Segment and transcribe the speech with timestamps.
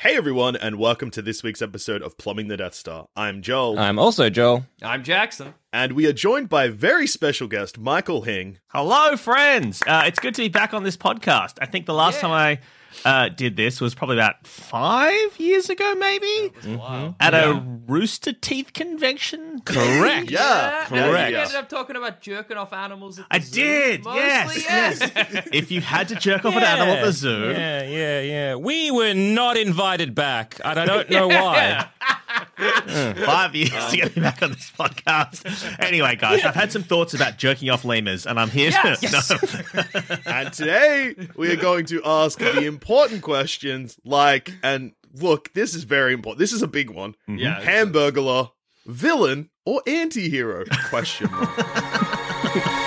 [0.00, 3.08] Hey everyone, and welcome to this week's episode of Plumbing the Death Star.
[3.14, 4.64] I'm Joel, I'm also Joel.
[4.80, 5.52] I'm Jackson.
[5.74, 8.60] and we are joined by a very special guest, Michael Hing.
[8.68, 9.82] Hello, friends.
[9.86, 11.58] Uh, it's good to be back on this podcast.
[11.60, 12.60] I think the last time I
[13.04, 16.52] uh, did this was probably about five years ago, maybe,
[17.20, 19.60] at a Rooster Teeth convention.
[19.64, 20.30] Correct.
[20.30, 21.30] Yeah, Correct.
[21.32, 23.18] You ended up talking about jerking off animals.
[23.18, 23.62] At the I zoo.
[23.62, 24.04] did.
[24.04, 25.12] Mostly, yes, yes.
[25.14, 25.48] yes.
[25.52, 28.54] if you had to jerk off an animal at the zoo, Yeah, yeah, yeah.
[28.56, 31.88] We were not invited back, and I don't know why.
[33.24, 35.78] five years to get me back on this podcast.
[35.80, 38.70] Anyway, guys, I've had some thoughts about jerking off lemurs, and I'm here.
[38.70, 39.02] Yes.
[39.02, 39.80] No.
[40.26, 45.84] And today we are going to ask the important questions like, and look, this is
[45.84, 46.38] very important.
[46.38, 47.12] This is a big one.
[47.28, 47.38] Mm-hmm.
[47.38, 47.60] Yeah.
[47.60, 48.52] Hamburglar,
[48.86, 50.64] villain, or anti-hero?
[50.88, 52.86] Question mark.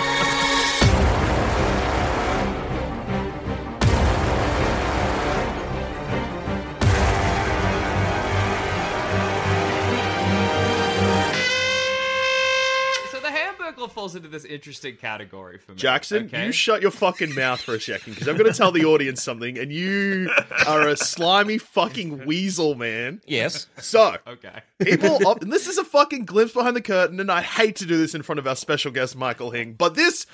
[13.84, 15.76] the falls into this interesting category for me.
[15.78, 16.46] Jackson, okay?
[16.46, 19.22] you shut your fucking mouth for a second because I'm going to tell the audience
[19.22, 20.30] something, and you
[20.66, 23.20] are a slimy fucking weasel, man.
[23.26, 23.66] Yes.
[23.78, 24.60] So, Okay.
[24.82, 27.86] people up, and this is a fucking glimpse behind the curtain, and I hate to
[27.86, 30.26] do this in front of our special guest Michael Hing, but this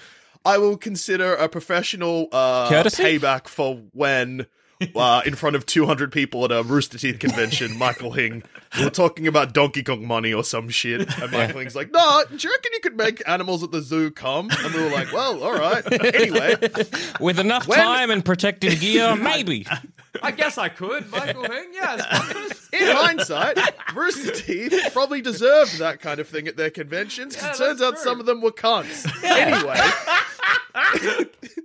[0.44, 3.02] I will consider a professional uh, Courtesy?
[3.02, 4.46] payback for when.
[4.96, 8.42] Uh, in front of 200 people at a Rooster Teeth convention, Michael Hing,
[8.78, 11.00] we were talking about Donkey Kong money or some shit.
[11.20, 14.10] And Michael Hing's like, no, do you reckon you could make animals at the zoo
[14.10, 14.48] come?
[14.64, 15.84] And we were like, well, all right.
[16.14, 16.56] Anyway,
[17.20, 19.66] With enough When- time and protective gear, maybe.
[20.22, 21.68] I guess I could, Michael Hing.
[21.72, 22.68] Yes.
[22.72, 23.58] in hindsight,
[23.94, 27.36] Rooster Teeth probably deserved that kind of thing at their conventions.
[27.36, 28.02] Yeah, it turns that's out true.
[28.04, 29.06] some of them were cunts.
[29.22, 29.76] Anyway.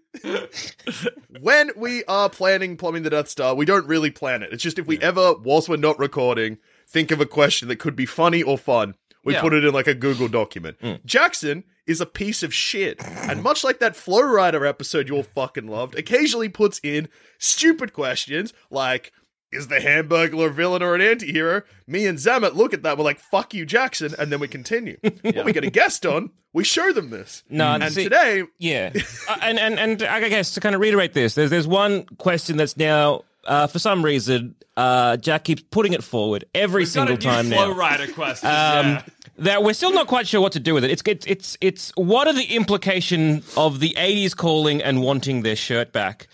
[1.40, 4.52] when we are planning plumbing the Death Star, we don't really plan it.
[4.54, 7.96] It's just if we ever, whilst we're not recording, think of a question that could
[7.96, 9.42] be funny or fun, we Yeah.
[9.42, 10.80] put it in like a Google document.
[10.82, 11.04] Mm.
[11.06, 15.24] Jackson is a piece of shit, and much like that Flow Rider episode you all
[15.24, 19.12] fucking loved, occasionally puts in stupid questions like.
[19.56, 21.64] Is the Hamburglar a villain or an anti-hero?
[21.88, 24.98] Me and Zammit look at that, we're like, fuck you, Jackson, and then we continue.
[25.22, 27.44] When we get a guest on, we show them this.
[27.50, 28.92] No, and see- today, Yeah.
[29.28, 32.58] Uh, and, and, and I guess to kind of reiterate this, there's, there's one question
[32.58, 37.08] that's now, uh, for some reason, uh, Jack keeps putting it forward every We've got
[37.08, 37.78] single a new time Flow now.
[37.78, 38.48] Rider question.
[38.48, 39.04] Um, yeah.
[39.38, 40.92] that we're still not quite sure what to do with it.
[40.92, 45.56] It's it's it's it's what are the implication of the '80s calling and wanting their
[45.56, 46.28] shirt back?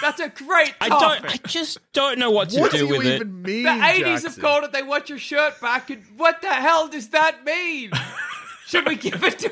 [0.00, 1.22] That's a great I topic.
[1.22, 1.32] don't.
[1.32, 3.14] I just don't know what to what do, do you with it.
[3.16, 6.48] even mean, the 80s have called it, they want your shirt back, and what the
[6.48, 7.90] hell does that mean?
[8.66, 9.48] Should we give it to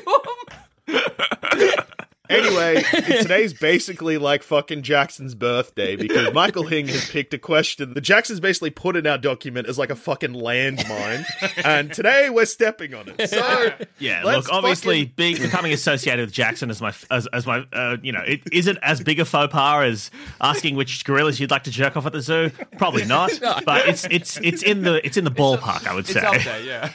[0.87, 0.97] them?
[2.29, 2.81] Anyway,
[3.21, 8.39] today's basically like fucking Jackson's birthday because Michael Hing has picked a question The Jackson's
[8.39, 11.25] basically put in our document as like a fucking landmine,
[11.63, 13.29] and today we're stepping on it.
[13.29, 17.45] So Yeah, let's look, obviously, fucking- being becoming associated with Jackson as my as, as
[17.45, 20.11] my uh, you know, it isn't as big a faux pas as
[20.41, 22.51] asking which gorillas you'd like to jerk off at the zoo.
[22.77, 23.31] Probably not,
[23.65, 25.87] but it's it's it's in the it's in the ballpark.
[25.87, 26.19] I would It's say.
[26.21, 26.91] up there, yeah.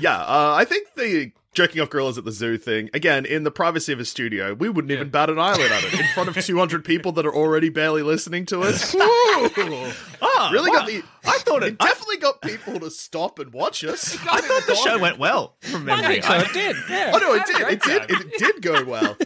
[0.00, 3.50] yeah, uh, I think the jerking off gorillas at the zoo thing again in the
[3.50, 6.36] privacy of a studio, we wouldn't even bat an eyelid at it in front of
[6.44, 8.94] 200 people that are already barely listening to us.
[8.94, 9.00] Woo!
[9.02, 10.76] Oh, really wow.
[10.76, 11.02] got the.
[11.24, 11.66] I thought it.
[11.76, 14.14] It definitely got people to stop and watch us.
[14.26, 16.20] I thought the show went well from memory.
[16.20, 16.76] so it did.
[16.88, 17.12] Yeah.
[17.14, 17.60] Oh no, it did.
[17.60, 18.10] It did.
[18.10, 19.16] It did go well.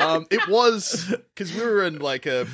[0.00, 2.46] Um, it was because we were in like a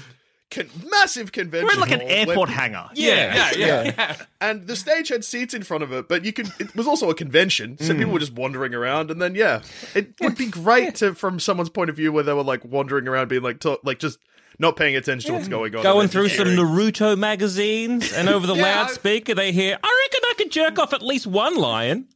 [0.51, 1.67] con- massive convention.
[1.69, 2.91] We're in like an hall where airport pe- hangar.
[2.95, 4.17] Yeah, yeah, yeah.
[4.41, 6.51] and the stage had seats in front of it, but you could.
[6.59, 7.99] It was also a convention, so Hmm.
[7.99, 9.11] people were just wandering around.
[9.11, 9.63] And then, yeah,
[9.95, 13.07] it would be great to, from someone's point of view, where they were like wandering
[13.09, 14.19] around, being like, to- like just
[14.59, 18.55] not paying attention to what's going on, Going through some Naruto magazines, and over the
[18.57, 22.07] Yeah, I- loudspeaker they hear, "I reckon I could jerk off at least one lion."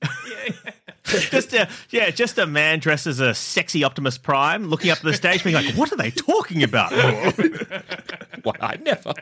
[1.05, 5.07] just a yeah, just a man dressed as a sexy Optimus Prime, looking up to
[5.07, 6.93] the stage, being like, "What are they talking about?"
[8.43, 9.13] Why, I never.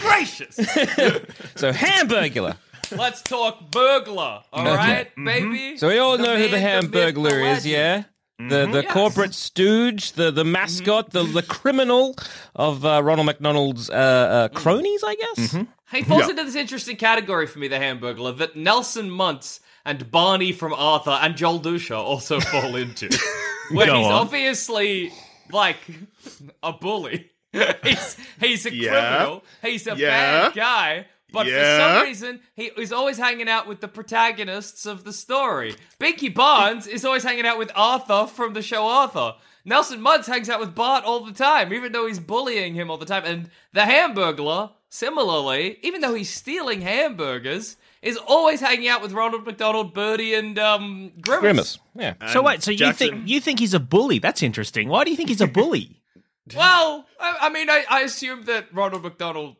[0.00, 0.56] Gracious.
[0.56, 2.56] So Hamburglar.
[2.92, 4.44] Let's talk burglar.
[4.52, 5.24] All right, mm-hmm.
[5.24, 5.76] baby.
[5.76, 8.04] So we all The know who the man, the myth, Hamburglar the is, yeah.
[8.38, 8.92] The the Yes.
[8.92, 12.14] corporate stooge, the the mascot, the the criminal
[12.54, 15.56] of uh, Ronald McDonald's uh, uh, cronies, I guess.
[15.92, 20.52] He falls into this interesting category for me, the Hamburglar, that Nelson Muntz and Barney
[20.52, 23.08] from Arthur and Joel Duscher also fall into.
[23.70, 24.12] Where Go he's on.
[24.12, 25.12] obviously
[25.50, 25.78] like
[26.62, 27.30] a bully.
[27.82, 28.90] he's he's a Yeah.
[28.90, 29.44] criminal.
[29.62, 30.48] He's a Yeah.
[30.48, 31.06] bad guy.
[31.36, 35.74] But for some reason, he is always hanging out with the protagonists of the story.
[36.00, 39.34] Binky Barnes is always hanging out with Arthur from the show Arthur.
[39.64, 42.98] Nelson Muntz hangs out with Bart all the time, even though he's bullying him all
[42.98, 43.24] the time.
[43.24, 49.44] And the Hamburglar, similarly, even though he's stealing hamburgers, is always hanging out with Ronald
[49.44, 51.40] McDonald, Birdie, and um, Grimace.
[51.40, 51.78] Grimace.
[51.96, 52.32] Yeah.
[52.32, 54.20] so wait, so you think you think he's a bully?
[54.20, 54.88] That's interesting.
[54.88, 56.00] Why do you think he's a bully?
[56.54, 59.56] Well, I, I mean, I, I assume that Ronald McDonald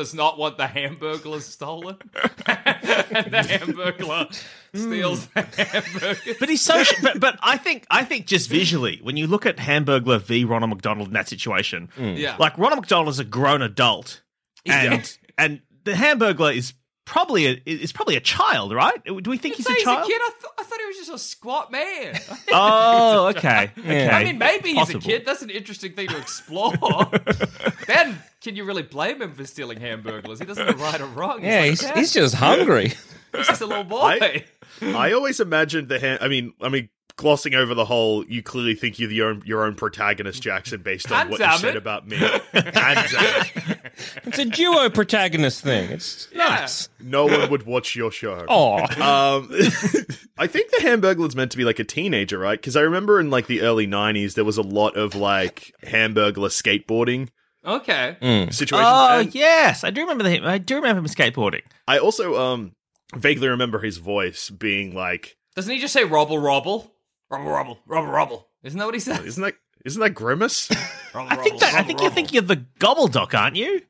[0.00, 2.14] does not want the Hamburglar stolen, and
[2.46, 4.32] the Hamburglar
[4.74, 6.36] steals the hamburger.
[6.40, 6.82] But he's so.
[6.82, 10.44] sh- but, but I think I think just visually, when you look at Hamburglar v
[10.44, 12.16] Ronald McDonald in that situation, mm.
[12.16, 12.36] Yeah.
[12.38, 14.22] like Ronald McDonald is a grown adult,
[14.64, 16.72] and and the Hamburglar is
[17.10, 19.04] probably a is probably a child, right?
[19.04, 20.04] Do we think he's So a he's child?
[20.04, 20.20] a kid.
[20.22, 22.14] I, th- I thought he was just a squat man.
[22.52, 24.08] Oh, okay, okay.
[24.08, 25.00] I mean, maybe he's Possible.
[25.00, 25.26] a kid.
[25.26, 26.72] That's an interesting thing to explore.
[27.86, 30.38] then, can you really blame him for stealing hamburgers?
[30.40, 31.42] He doesn't know right or wrong.
[31.44, 32.92] Yeah, He's, he's, like, he's just hungry.
[33.36, 34.18] he's just a little boy.
[34.20, 34.44] I-
[34.82, 36.18] I always imagined the hand.
[36.22, 38.24] I mean, I mean, glossing over the whole.
[38.26, 41.76] You clearly think you're the own, your own protagonist, Jackson, based on what you said
[41.76, 42.16] about me.
[42.16, 43.76] Hands it.
[44.24, 45.90] It's a duo protagonist thing.
[45.90, 46.38] It's Yeah.
[46.48, 46.88] nice.
[47.00, 48.46] No one would watch your show.
[48.48, 49.50] Oh, Um,
[50.38, 52.58] I think the Hamburglar's meant to be like a teenager, right?
[52.58, 56.48] Because I remember in like the early '90s, there was a lot of like Hamburglar
[56.48, 57.28] skateboarding
[57.66, 58.16] Okay.
[58.50, 58.70] situations.
[58.72, 61.62] Oh and yes, I do remember the, I do remember him skateboarding.
[61.86, 62.72] I also um
[63.14, 66.92] vaguely remember his voice being like, Doesn't he just say "robble, robble,
[67.30, 68.48] robble, robble, robble, robble"?
[68.62, 69.20] Isn't that what he says?
[69.24, 69.54] "Isn't that
[69.84, 70.70] isn't that Grimace?"
[71.14, 72.14] Robble, I think robble, that I robble, think you're robble.
[72.14, 73.82] thinking of the Gobbledok, aren't you?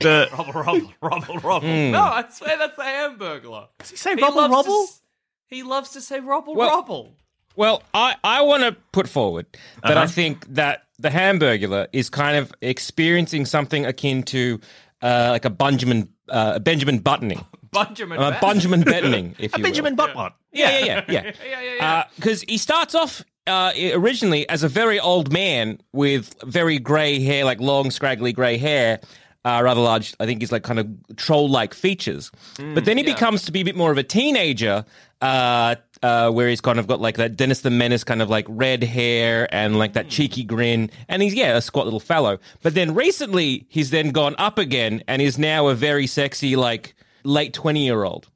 [0.00, 1.68] The Robble, robble, robble, robble.
[1.68, 3.68] No, I swear that's the Hamburglar.
[3.78, 4.82] does he say He Robble loves to Robble?
[4.84, 5.02] s-
[5.46, 7.16] he loves to say "robble, Well- robble."
[7.56, 9.44] Well, I, I want to put forward
[9.82, 10.06] that I Uh-huh.
[10.06, 14.60] think that the Hamburglar is kind of experiencing something akin to
[15.02, 18.18] uh, like a Benjamin uh, Benjamin buttoning, Benjamin.
[18.18, 18.42] uh, Best.
[18.42, 20.06] Benjamin buttoning, if A you Benjamin will.
[20.06, 20.30] Butler.
[20.52, 21.22] Yeah, yeah, yeah, yeah.
[21.22, 21.32] Yeah,
[21.62, 22.04] yeah, yeah.
[22.16, 27.44] Because he starts off uh, originally as a very old man with very grey hair,
[27.44, 29.00] like long, scraggly grey hair,
[29.44, 30.14] uh, rather large.
[30.20, 32.30] I think he's like kind of troll-like features.
[32.56, 34.84] but then he becomes to be a bit more of a teenager,
[35.22, 38.46] uh, uh, where he's kind of got like that Dennis the Menace kind of like
[38.48, 42.38] red hair and like that cheeky grin, and he's yeah a squat little fellow.
[42.62, 46.94] But then recently he's then gone up again and is now a very sexy like
[47.24, 48.28] late twenty-year-old.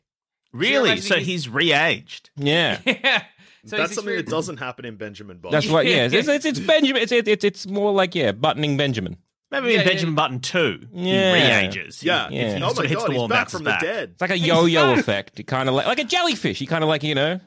[0.53, 1.01] Really?
[1.01, 2.31] So he's- he's re-aged.
[2.37, 2.79] Yeah.
[2.87, 3.25] yeah.
[3.67, 5.53] So That's something that doesn't happen in Benjamin Button.
[5.53, 5.87] That's what.
[5.87, 7.03] Yeah, it's, it's, it's Benjamin.
[7.03, 9.17] It's, it's it's more like yeah, buttoning Benjamin.
[9.51, 10.17] Maybe Yeah, in Benjamin yeah.
[10.17, 11.35] Button 2, Yeah.
[11.35, 12.01] he re-ages.
[12.01, 12.29] He- yeah.
[12.31, 12.57] Yeah.
[12.57, 13.81] he Oh my of hits god, the wall he's back from back.
[13.81, 14.11] the dead.
[14.13, 15.47] It's like a yo-yo effect.
[15.47, 16.61] Kind of like like a jellyfish.
[16.61, 17.41] You kind of like you know.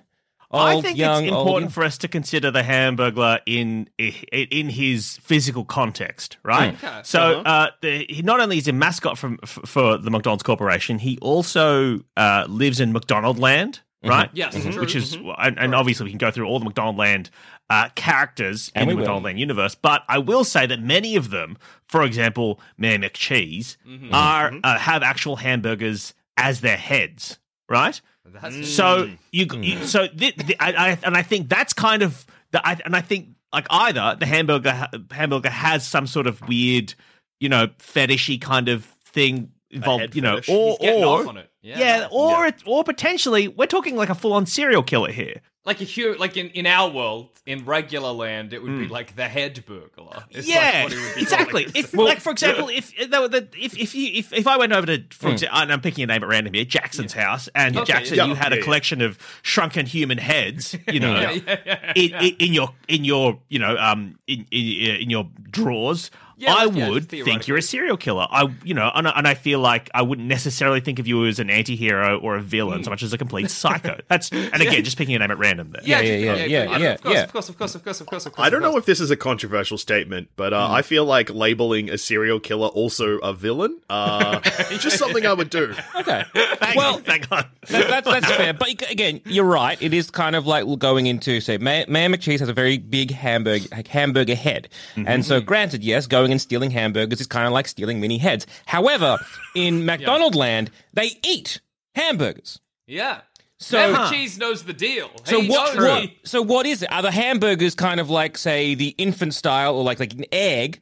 [0.49, 1.71] Old, I think young, it's important young.
[1.71, 6.73] for us to consider the Hamburglar in in his physical context, right?
[6.81, 7.01] Okay.
[7.03, 11.17] So, uh, the, he not only is a mascot from for the McDonald's Corporation, he
[11.21, 14.29] also uh, lives in McDonald Land, right?
[14.31, 14.79] Yes, true.
[14.79, 17.29] which is and, and obviously we can go through all the McDonald Land
[17.69, 19.01] uh, characters And in the.
[19.01, 19.75] McDonald Land universe.
[19.75, 23.75] But I will say that many of them, for example, Mayor McCheese,
[24.13, 27.99] are uh, have actual hamburgers as their heads, right?
[28.33, 28.65] That's mm.
[28.65, 29.45] So you, you
[29.77, 29.83] mm.
[29.83, 33.01] so thi- thi- I, I and I think that's kind of the I, and I
[33.01, 36.93] think like either the hamburger hamburger has some sort of weird,
[37.39, 40.49] you know, fetishy kind of thing involved, you know, fetish.
[40.49, 41.49] or He's or off on it.
[41.61, 42.09] Yeah, yeah, nice.
[42.11, 45.41] or It, or potentially we're talking like a full on serial killer here.
[45.67, 49.15] Like a huge, like in, in our world, in regular land, it would be like
[49.17, 50.23] the head burglar.
[50.31, 50.53] It's Hmm.
[50.53, 51.63] yeah, what it exactly.
[51.65, 51.75] called.
[51.77, 55.29] If, like for example, if if if you if, if I went over to, for
[55.29, 58.25] example, and I'm picking a name at random here, Jackson's house, and Okay, Jackson, yeah.
[58.25, 62.35] you had a collection of shrunken human heads, you know, Yeah, yeah, yeah, in, in,
[62.39, 66.09] in your in your you know um in in, in your drawers.
[66.39, 67.23] Yeah, I yeah, would theoretically.
[67.23, 68.27] think you're a serial killer.
[68.29, 71.25] I, you know, and, I- and I feel like I wouldn't necessarily think of you
[71.25, 73.99] as an anti-hero or a villain so much as a complete psycho.
[74.07, 75.81] That's and again, just picking a name at random there.
[75.83, 77.23] Yeah, Yeah, just- yeah, yeah, yeah, Of course, yeah.
[77.23, 78.45] of course, of course, of course, of course, of course.
[78.45, 81.89] I don't know if this is a controversial statement, but uh, I feel like labeling
[81.89, 84.39] a serial killer also a villain, uh,
[84.79, 85.73] just something I would do.
[85.95, 86.23] Okay.
[86.61, 87.45] Hang well, on, hang on.
[87.69, 88.53] that, that's that's fair.
[88.53, 89.81] But again, you're right.
[89.81, 93.11] It is kind of like going into say, Mayor, Mayor McCheese has a very big
[93.11, 97.53] hamburger like hamburger head, and so granted, yes, going and stealing hamburgers is kind of
[97.53, 98.45] like stealing mini heads.
[98.65, 99.17] However,
[99.55, 101.59] in McDonald Land, they eat
[101.95, 102.59] hamburgers.
[102.85, 103.21] Yeah.
[103.59, 104.11] So- Mayor Huh.
[104.11, 105.09] McCheese knows the deal.
[105.23, 106.01] So he what, knows what?
[106.03, 106.91] he- So what is it?
[106.91, 110.79] Are the hamburgers kind of like say the infant style, or like like an egg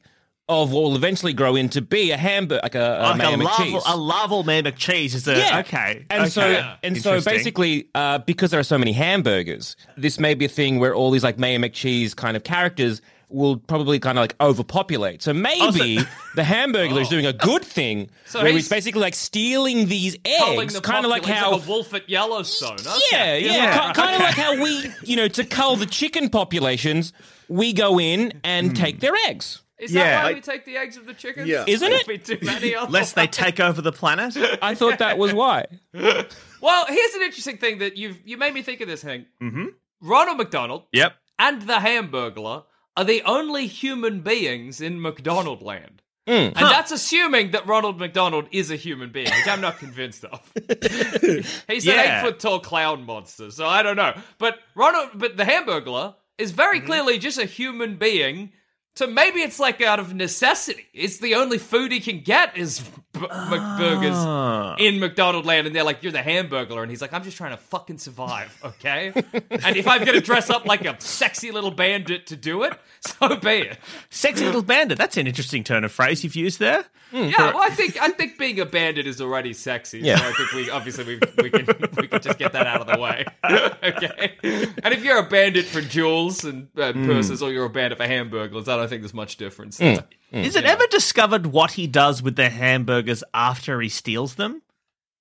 [0.48, 3.38] of what will eventually grow into be a hamburger, like a, a Like Mayor a
[3.38, 3.72] McCheese?
[3.72, 5.58] larval, a larval man McCheese is a Yeah.
[5.60, 6.06] okay.
[6.08, 6.58] And so, okay.
[6.84, 7.32] and so, Interesting.
[7.34, 11.10] basically, uh, because there are so many hamburgers, this may be a thing where all
[11.10, 15.22] these like Mayor McCheese kind of characters will probably kind of like overpopulate.
[15.22, 15.98] So maybe
[16.36, 20.16] the hamburger is doing a good thing, So where he's he's basically like stealing these
[20.24, 21.52] eggs, the kind of like populace how.
[21.52, 22.78] a wolf at Yellowstone.
[22.80, 23.00] Okay.
[23.12, 27.12] yeah, yeah, Yeah, kind of like how we, you know, to cull the chicken populations,
[27.48, 29.62] we go in and take their eggs.
[29.78, 30.04] Is Yeah.
[30.04, 31.48] that why I- we take the eggs of the chickens?
[31.48, 31.64] Yeah.
[31.66, 32.06] Isn't it?
[32.06, 34.34] Be too many lest they take over the planet.
[34.62, 35.66] I thought that was why.
[35.92, 39.26] Well, here's an interesting thing that you've you made me think of this, Hank.
[39.42, 39.66] Mm-hmm.
[40.00, 41.14] Ronald McDonald yep.
[41.38, 42.64] and the Hamburglar
[42.96, 46.02] are the only human beings in McDonald Land.
[46.26, 46.32] Hmm.
[46.32, 50.40] And that's assuming that Ronald McDonald is a human being, which I'm not convinced of.
[51.68, 54.12] He's an eight foot tall clown monster, so I don't know.
[54.38, 56.86] But Ronald, but the Hamburglar is very Mm-hmm.
[56.86, 58.50] clearly just a human being.
[58.96, 60.86] So maybe it's like out of necessity.
[60.94, 62.80] It's the only food he can get is
[63.12, 64.74] b- McBurgers Ah.
[64.78, 67.50] in McDonald land, and they're like, "You're the Hamburglar," and he's like, "I'm just trying
[67.52, 69.12] to fucking survive, okay?
[69.50, 73.36] and if I'm gonna dress up like a sexy little bandit to do it, so
[73.36, 73.78] be it."
[74.10, 74.98] Sexy little bandit.
[74.98, 76.86] That's an interesting turn of phrase you've used there.
[77.12, 80.00] Mm, yeah, well, I think I think being a bandit is already sexy.
[80.00, 80.16] Yeah.
[80.16, 82.88] So I think we obviously we we can we can just get that out of
[82.88, 83.24] the way.
[83.44, 84.36] okay.
[84.82, 87.06] And if you're a bandit for jewels and uh, mm.
[87.06, 89.78] purses, or you're a bandit for hamburgers, I don't think there's much difference.
[89.78, 94.62] Mm, is it ever discovered what he does with the hamburgers after he steals them?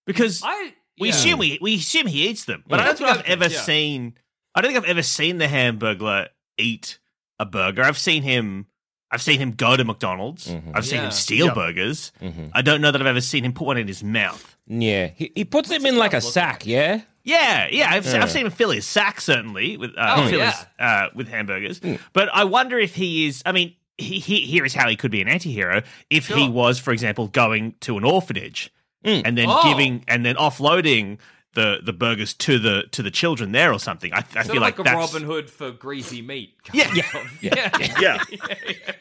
[0.07, 1.13] Because I we yeah.
[1.13, 3.61] assume we we assume he eats them, but I don't think I've ever Yeah.
[3.61, 4.17] seen.
[4.55, 6.99] I don't think I've ever seen the Hamburglar eat
[7.39, 7.83] a burger.
[7.83, 8.67] I've seen him.
[9.11, 10.53] I've seen him go to McDonald's.
[10.73, 11.05] I've seen Yeah.
[11.05, 11.55] him steal Yep.
[11.55, 12.11] burgers.
[12.53, 14.57] I don't know that I've ever seen him put one in his mouth.
[14.67, 16.65] Yeah, he, he puts them in like a sack.
[16.65, 17.01] Yeah.
[17.23, 20.53] Yeah, yeah, I've, I've seen him fill his sack certainly with uh, Oh, fill yeah.
[20.79, 21.81] uh, with hamburgers.
[22.13, 23.41] But I wonder if he is.
[23.47, 25.81] I mean, he, he, here is how he could be an anti-hero
[26.11, 28.71] if he was, for example, going to an orphanage
[29.03, 29.63] and then Oh.
[29.63, 31.17] giving and then offloading
[31.55, 34.13] the, the burgers to the to the children there or something.
[34.13, 36.53] I, I feel like, like, a that's Robin Hood for greasy meat.
[36.73, 37.69] Yeah, kind yeah.
[37.99, 38.19] yeah,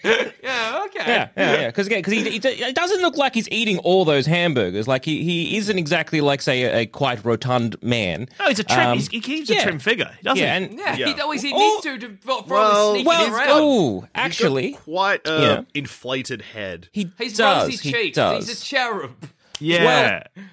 [0.02, 0.30] Yeah.
[0.42, 0.98] yeah, okay.
[1.06, 1.66] Yeah, yeah, yeah.
[1.68, 4.86] Because again, because he, he, it doesn't look like he's eating all those hamburgers.
[4.88, 8.28] Like he, he isn't exactly like say a, a quite rotund man.
[8.38, 8.80] No, he's a trim.
[8.88, 9.60] Um, he's, he keeps yeah.
[9.60, 10.64] a trim figure, doesn't Yeah, he?
[10.66, 11.14] and Yeah, Yeah.
[11.14, 13.48] he always he Oh, needs to to for, for well, all the sneaking well, around.
[13.50, 15.60] oh, He's got actually, quite a Yeah.
[15.74, 16.88] inflated head.
[16.92, 17.68] he He's does.
[17.68, 18.16] rosy he cheeked.
[18.16, 18.48] does.
[18.48, 19.28] He's a cherub.
[19.60, 20.22] yeah.
[20.36, 20.44] And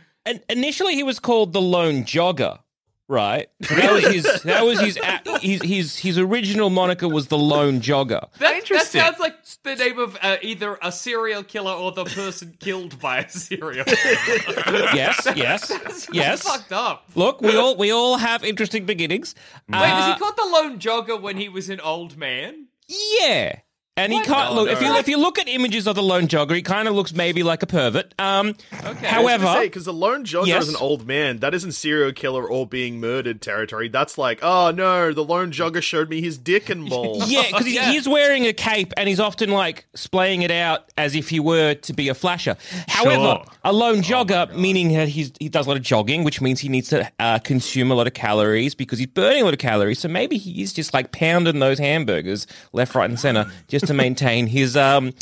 [0.50, 2.60] initially, he was called the Lone Jogger,
[3.08, 3.48] right?
[3.70, 4.42] That was his.
[4.44, 5.62] That was his, a- his.
[5.62, 8.28] His his original moniker was the Lone Jogger.
[8.40, 12.56] That, that sounds like the name of uh, either a serial killer or the person
[12.60, 14.86] killed by a serial killer.
[14.94, 16.42] Yes, yes, That's yes.
[16.44, 17.06] fucked up.
[17.16, 19.36] Look, we all we all have interesting beginnings.
[19.70, 22.68] Wait, was Uh, he called the lone jogger when he was an old man?
[22.88, 23.60] Yeah.
[23.98, 24.26] And he What?
[24.28, 24.70] can't No, look.
[24.72, 24.94] If no.
[24.94, 27.44] you if you look at images of the lone jogger, he kind of looks maybe
[27.44, 28.14] like a pervert.
[28.18, 28.56] Um,
[28.86, 29.06] Okay.
[29.06, 30.64] however, because the lone jogger Yes.
[30.64, 31.40] is an old man.
[31.40, 33.90] That isn't serial killer or being murdered territory.
[33.90, 37.30] That's like, oh no, the lone jogger showed me his dick and balls.
[37.30, 37.92] yeah, because he, Yeah.
[37.92, 41.74] he's wearing a cape and he's often like splaying it out as if he were
[41.74, 42.56] to be a flasher.
[42.88, 46.62] However, a lone jogger, meaning that he's he does a lot of jogging, which means
[46.62, 49.60] he needs to uh, consume a lot of calories because he's burning a lot of
[49.60, 50.00] calories.
[50.00, 53.94] So maybe he is just like pounding those hamburgers left, right, and center just to
[53.94, 55.14] maintain his um,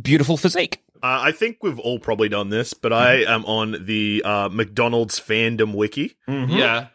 [0.00, 0.82] beautiful physique.
[1.02, 5.20] Uh, I think we've all probably done this, but I am on the uh, McDonald's
[5.20, 6.16] fandom wiki.
[6.26, 6.88] Yeah.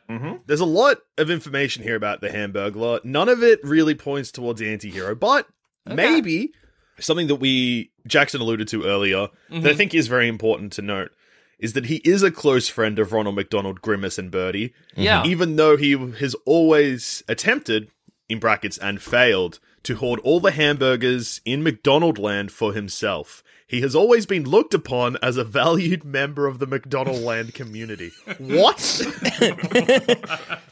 [0.48, 3.06] There's a lot of information here about the Hamburglar.
[3.06, 5.48] None of it really points towards the anti-hero, but
[5.86, 6.52] maybe
[7.00, 11.12] something that we Jackson alluded to earlier that I think is very important to note
[11.60, 14.74] is that he is a close friend of Ronald McDonald, Grimace, and Birdie.
[14.96, 15.24] Yeah.
[15.26, 17.92] Even though he has always attempted,
[18.28, 23.44] in brackets, and failed to hoard all the hamburgers in McDonald land for himself.
[23.72, 28.12] He has always been looked upon as a valued member of the McDonald land community.
[28.38, 29.02] What?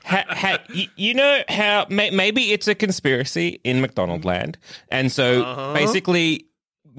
[0.04, 0.58] ha, ha,
[0.98, 4.58] you know how may, maybe it's a conspiracy in McDonald land,
[4.90, 5.74] and so uh-huh.
[5.74, 6.49] basically,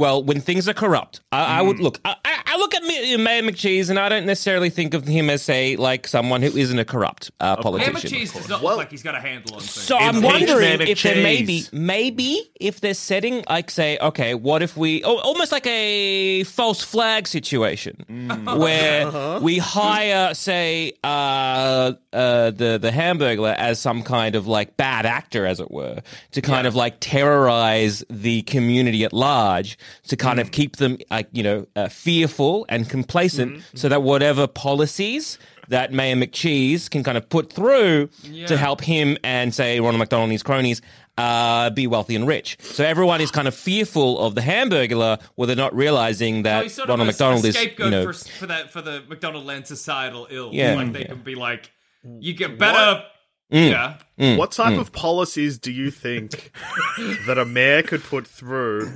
[0.01, 1.67] well, when things are corrupt, I, I Mm.
[1.69, 2.01] would look.
[2.05, 5.43] I, I I look at Mayor McCheese, and I don't necessarily think of him as
[5.43, 7.95] say like someone who isn't a corrupt uh, Mayor politician.
[8.19, 9.71] McCheese does not Well- look like he's got a handle on things.
[9.71, 14.63] So I'm wondering if there may be, maybe if they're setting like say, okay, what
[14.63, 18.59] if we, oh, almost like a false flag situation Mm.
[18.59, 19.39] where Uh-huh.
[19.43, 25.47] we hire, say, uh, uh, the the Hamburglar as some kind of like bad actor,
[25.47, 26.01] as it were,
[26.33, 29.79] to kind of like terrorize the community at large,
[30.09, 30.43] to kind Mm.
[30.43, 33.77] of keep them like you know uh, fearful and complacent, Mm-hmm.
[33.77, 38.09] so that whatever policies that Mayor McCheese can kind of put through
[38.49, 40.83] to help him and say Ronald McDonald and his cronies
[41.17, 42.57] uh, be wealthy and rich.
[42.61, 46.75] So everyone is kind of fearful of the Hamburglar, while they're not realizing that he's
[46.75, 49.05] sort Ronald of a, McDonald a is scapegoat you know for, for that for the
[49.09, 50.51] McDonald land societal ill.
[50.53, 51.07] Yeah, like they yeah.
[51.09, 51.71] can be like,
[52.19, 53.05] you get better.
[53.51, 53.71] Mm.
[53.71, 54.37] Yeah.
[54.37, 56.53] What type of policies do you think
[57.27, 58.91] that a mayor could put through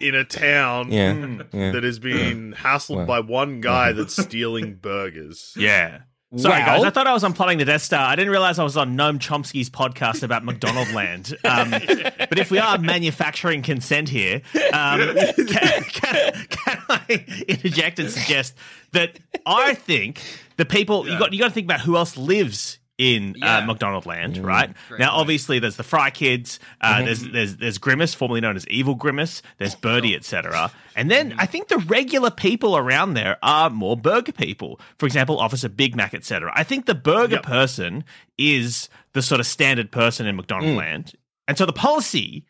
[0.00, 1.12] in a town yeah,
[1.52, 1.72] yeah.
[1.72, 5.54] that is being hassled by one guy that's stealing burgers?
[5.58, 6.02] Yeah.
[6.36, 6.84] Sorry, Well- guys.
[6.84, 8.06] I thought I was unplugging the Death Star.
[8.06, 11.36] I didn't realize I was on Noam Chomsky's podcast about McDonald Land.
[11.44, 14.40] Um, but if we are manufacturing consent here,
[14.72, 15.00] um,
[15.34, 18.54] can, can, can I interject and suggest
[18.92, 20.22] that I think
[20.56, 23.58] the people you got you got to think about who else lives in Yeah.
[23.58, 24.70] uh, McDonald Land, right?
[24.98, 26.60] now, obviously, there's the Fry Kids.
[26.82, 29.40] Uh, There's there's there's Grimace, formerly known as Evil Grimace.
[29.56, 30.70] There's Birdie, etc.
[30.94, 34.78] And then I think the regular people around there are more burger people.
[34.98, 36.52] For example, Officer Big Mac, etc.
[36.54, 37.42] I think the burger Yep.
[37.44, 38.04] person
[38.36, 41.14] is the sort of standard person in McDonald Land,
[41.48, 42.44] and so the policy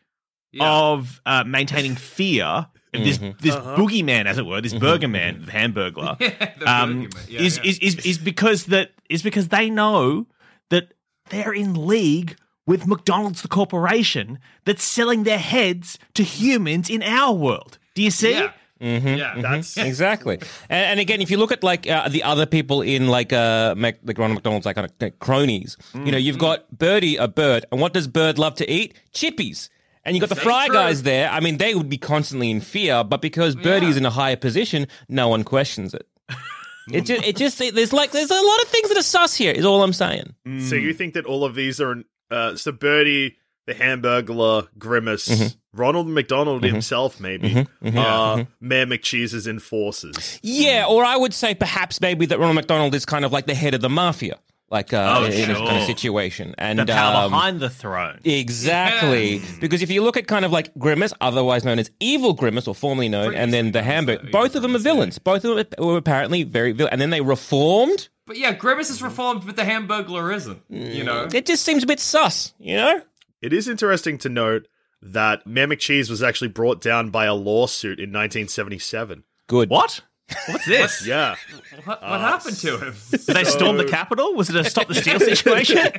[0.51, 0.69] Yeah.
[0.69, 2.67] of uh, maintaining fear.
[2.93, 6.17] of This this boogeyman, as it were, this burger man, the Hamburglar,
[6.59, 7.07] The um.
[7.29, 7.63] Yeah, is, yeah.
[7.69, 10.27] is is is because that is because they know
[10.71, 10.93] that
[11.29, 12.35] they're in league
[12.65, 17.77] with McDonald's, the corporation, that's selling their heads to humans in our world.
[17.95, 18.33] Do you see?
[18.33, 18.51] Yeah.
[18.79, 19.35] Yeah.
[19.37, 23.07] That's Exactly, and, and again, if you look at like uh, the other people in
[23.07, 26.65] like uh, Mac, like Ronald McDonald's like kind of like, cronies, you know, you've got
[26.75, 28.95] Birdie, a bird, and what does Bird love to eat?
[29.13, 29.69] Chippies.
[30.03, 30.75] And you got the Very Fry true.
[30.75, 31.29] guys there.
[31.29, 34.87] I mean, they would be constantly in fear, but because Birdie's in a higher position,
[35.07, 36.07] no one questions it.
[36.89, 39.51] It just, it just, there's like, there's a lot of things that are sus here.
[39.51, 40.33] Is all I'm saying.
[40.47, 40.61] Mm.
[40.61, 45.79] so you think that all of these are uh, so Birdie, the Hamburglar, Grimace, mm-hmm.
[45.79, 46.73] Ronald McDonald mm-hmm.
[46.73, 50.39] himself, maybe, uh, Mayor McCheese's enforcers.
[50.41, 53.55] Yeah, or I would say perhaps maybe that Ronald McDonald is kind of like the
[53.55, 54.39] head of the mafia,
[54.71, 58.19] like uh, Oh, in this kind of situation, and The power um, behind the throne.
[58.23, 59.41] Exactly.
[59.59, 62.75] Because if you look at kind of like Grimace, otherwise known as Evil Grimace, or
[62.75, 65.19] formerly known, and then the Hamburg, both of them are villains.
[65.19, 66.93] Both of them were apparently very villain.
[66.93, 68.09] And then they reformed.
[68.25, 70.61] But yeah, Grimace is reformed, but the Hamburglar isn't.
[70.69, 71.27] You know?
[71.33, 73.01] It just seems a bit sus, you know?
[73.41, 74.67] It is interesting to note
[75.01, 79.23] that Mayor McCheese was actually brought down by a lawsuit in 1977.
[79.47, 79.69] Good.
[79.69, 80.01] What?
[80.47, 81.05] What's this?
[81.05, 81.35] Yeah.
[81.85, 82.95] What, what happened to him?
[83.11, 84.33] Did they storm the Capitol?
[84.33, 85.79] Was it a stop the steal situation?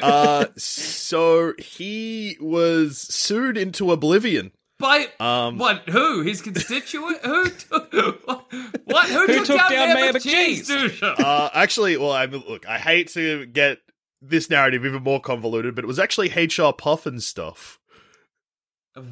[0.00, 4.52] Uh, so he was sued into oblivion.
[4.78, 5.88] By Um, what?
[5.88, 6.22] Who?
[6.22, 7.18] His constituent?
[7.24, 7.48] who?
[7.50, 9.08] Took, what?
[9.08, 11.02] Who, took, took down, down Mayor Mayor McCheese?
[11.02, 13.78] Uh, actually, well, I mean, look, I hate to get
[14.20, 17.78] this narrative even more convoluted, but it was actually HR Pufnstuf.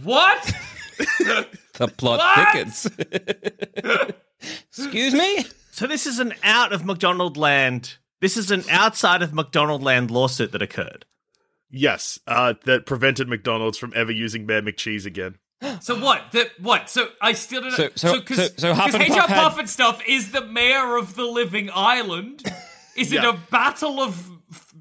[0.03, 0.53] What?
[1.81, 2.49] The plot What?
[2.53, 2.87] thickens.
[4.69, 5.45] Excuse me?
[5.71, 7.97] so this is an out of McDonald land.
[8.21, 11.07] This is an outside of McDonald land lawsuit that occurred.
[11.71, 15.37] Yes, uh, that prevented McDonald's from ever using Mayor McCheese again.
[15.81, 16.33] So what?
[16.33, 16.89] The, what?
[16.91, 17.77] So I still don't know.
[17.77, 21.15] So- so- cause, so- so Huff and HR Puff had- Pufnstuf is the mayor of
[21.17, 22.43] the living island.
[22.97, 24.31] Is it a battle of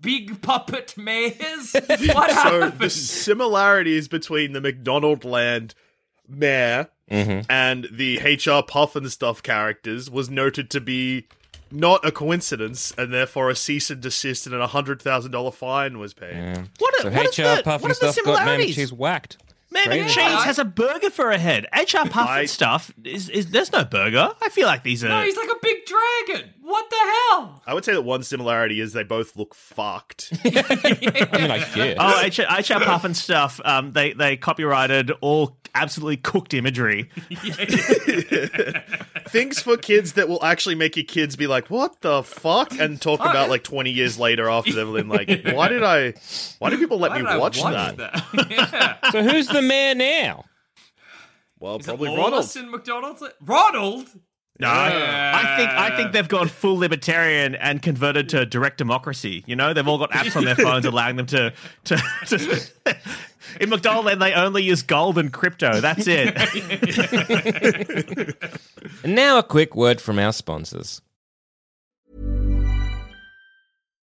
[0.01, 1.73] big puppet mayors?
[1.87, 2.03] What So
[2.35, 2.79] happened?
[2.79, 5.75] the similarities between the McDonald Land
[6.29, 7.41] mayor mm-hmm.
[7.49, 11.27] and the HR Pufnstuf characters was noted to be
[11.71, 15.99] not a coincidence, and therefore a cease and desist and a hundred thousand dollar fine
[15.99, 16.67] was paid.
[16.77, 16.95] What?
[17.01, 18.75] So what is HR the, Puff and the stuff got man similarities?
[18.75, 19.37] cheese whacked.
[19.71, 20.19] Man Crazy.
[20.19, 21.67] McCheese has a burger for a head.
[21.73, 24.29] HR Puff I- and stuff is, is there's no burger.
[24.41, 25.09] I feel like these are.
[25.09, 26.49] no, he's like a big dragon.
[26.69, 27.63] What the hell?
[27.65, 30.31] I would say that one similarity is they both look fucked.
[30.45, 31.97] I mean, I get.
[31.99, 33.59] Oh, HR, HR Pufnstuf.
[33.65, 37.09] Um, they they copyrighted all absolutely cooked imagery.
[39.29, 43.01] Things for kids that will actually make your kids be like, "What the fuck?" and
[43.01, 46.13] talk about like twenty years later after they've been like, "Why did I?
[46.59, 47.97] Why did people let Why me did I watch, that?"
[48.51, 48.95] yeah.
[49.11, 50.45] So who's the mayor now?
[51.59, 52.31] Well, Is it probably Ronald.
[52.31, 52.71] Lawless in
[53.41, 54.07] Ronald?
[54.59, 59.43] No, I think I think they've gone full libertarian and converted to direct democracy.
[59.47, 61.53] You know, they've all got apps on their phones allowing them to
[61.85, 61.95] to.
[62.27, 62.67] to
[63.59, 65.81] In McDonaldland, they only use gold and crypto.
[65.81, 66.35] That's it.
[69.03, 71.01] And now a quick word from our sponsors.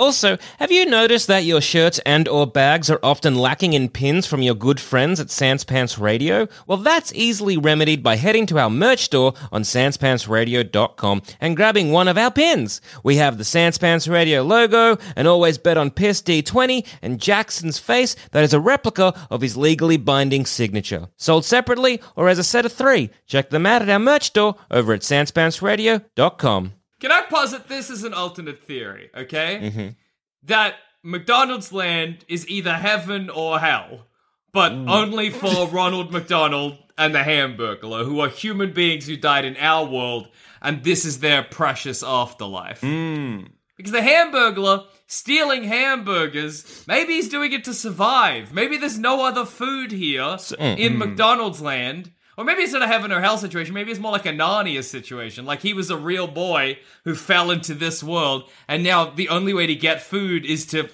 [0.00, 4.26] Also, have you noticed that your shirts and or bags are often lacking in pins
[4.26, 6.48] from your good friends at Sans Pants Radio?
[6.66, 12.08] Well, that's easily remedied by heading to our merch store on sanspantsradio.com and grabbing one
[12.08, 12.80] of our pins.
[13.04, 17.78] We have the Sans Pants Radio logo, an always bet on piss D20, and Jackson's
[17.78, 21.08] face that is a replica of his legally binding signature.
[21.18, 23.10] Sold separately or as a set of three.
[23.26, 26.72] Check them out at our merch store over at sanspantsradio.com.
[27.00, 29.60] Can I posit this as an alternate theory, okay?
[29.62, 29.88] Mm-hmm.
[30.44, 34.06] That McDonald's land is either heaven or hell,
[34.52, 34.88] but mm.
[34.88, 39.86] only for Ronald McDonald and the Hamburglar, who are human beings who died in our
[39.86, 40.28] world,
[40.60, 42.82] and this is their precious afterlife.
[42.82, 43.48] Mm.
[43.76, 48.52] Because the Hamburglar stealing hamburgers, maybe he's doing it to survive.
[48.52, 50.98] Maybe there's no other food here in mm-hmm.
[50.98, 52.12] McDonald's land.
[52.36, 53.74] Or maybe it's not a heaven or hell situation.
[53.74, 55.44] Maybe it's more like a Narnia situation.
[55.44, 59.52] Like he was a real boy who fell into this world, and now the only
[59.52, 60.88] way to get food is to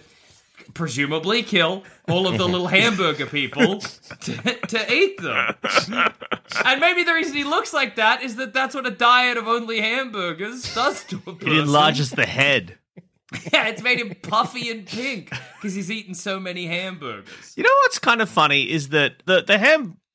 [0.74, 3.80] presumably kill all of the little hamburger people
[4.20, 4.32] to,
[4.66, 5.54] to eat them.
[6.64, 9.46] And maybe the reason he looks like that is that that's what a diet of
[9.46, 11.48] only hamburgers does to a person.
[11.48, 12.78] It enlarges the head.
[13.52, 17.54] Yeah, it's made him puffy and pink because he's eaten so many hamburgers.
[17.56, 19.58] You know what's kind of funny is that the the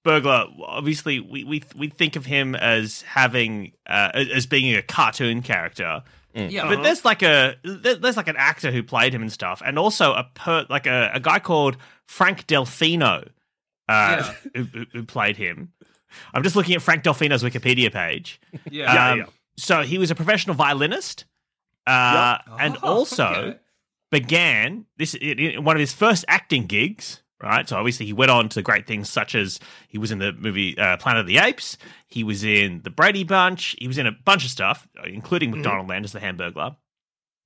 [0.06, 0.48] Hamburglar.
[0.66, 6.04] Obviously, we we we think of him as having uh, as being a cartoon character.
[6.34, 9.78] Yeah, But there's like a there's like an actor who played him and stuff, and
[9.78, 11.76] also a per, like a, a guy called
[12.08, 13.28] Frank Delfino,
[13.90, 15.74] uh, who, who- who played him.
[16.34, 18.40] I'm just looking at Frank Delfino's Wikipedia page.
[18.70, 19.12] yeah.
[19.12, 19.26] Um,
[19.58, 21.26] So he was a professional violinist,
[21.86, 23.60] uh, and Oh, also okay.
[24.10, 27.21] began this in in one of his first acting gigs.
[27.42, 30.32] Right, so obviously he went on to great things such as he was in the
[30.32, 31.76] movie uh, Planet of the Apes.
[32.08, 33.76] He was in the Brady Bunch.
[33.80, 36.76] He was in a bunch of stuff, including McDonald Land as the Hamburglar.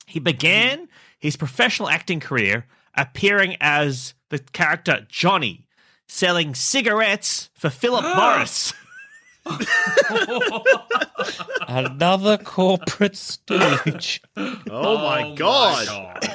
[0.06, 5.68] He began his professional acting career appearing as the character Johnny,
[6.08, 8.74] selling cigarettes for Philip Morris.
[11.68, 14.22] Another corporate stage.
[14.38, 15.88] Oh, my god.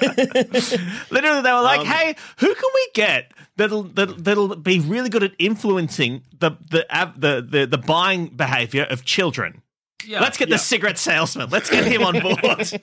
[1.10, 5.08] Literally, they were like, Um, "Hey, who can we get that'll that'll, that'll be really
[5.08, 9.62] good at influencing the the av- the the, the buying behavior of children?
[10.06, 10.56] Yeah, Let's get yeah.
[10.56, 11.50] the cigarette salesman.
[11.50, 12.40] Let's get him on board."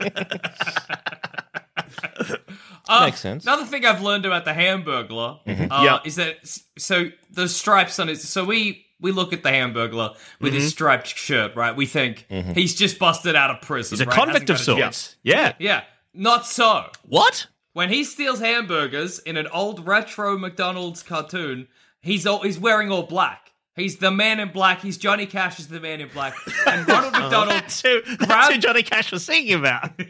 [2.89, 3.43] Uh, Makes sense.
[3.45, 5.99] Another thing I've learned about the Hamburglar uh, Yeah.
[6.05, 6.37] is that
[6.77, 8.21] so the stripes on it.
[8.21, 10.61] So we we look at the Hamburglar with Mm-hmm.
[10.61, 11.75] his striped shirt, right?
[11.75, 13.97] We think he's just busted out of prison.
[13.97, 14.15] He's a right?
[14.15, 15.15] convict of Hasn't got a sorts.
[15.23, 15.53] Yeah.
[15.59, 15.83] Yeah,
[16.13, 16.85] not so.
[17.07, 17.47] What?
[17.73, 21.67] When he steals hamburgers in an old retro McDonald's cartoon,
[22.01, 23.51] he's all, he's wearing all black.
[23.75, 24.81] He's the man in black.
[24.81, 26.33] He's Johnny Cash is the man in black.
[26.65, 29.91] And Ronald McDonald That's who, that's who Johnny Cash was singing about.
[30.01, 30.05] he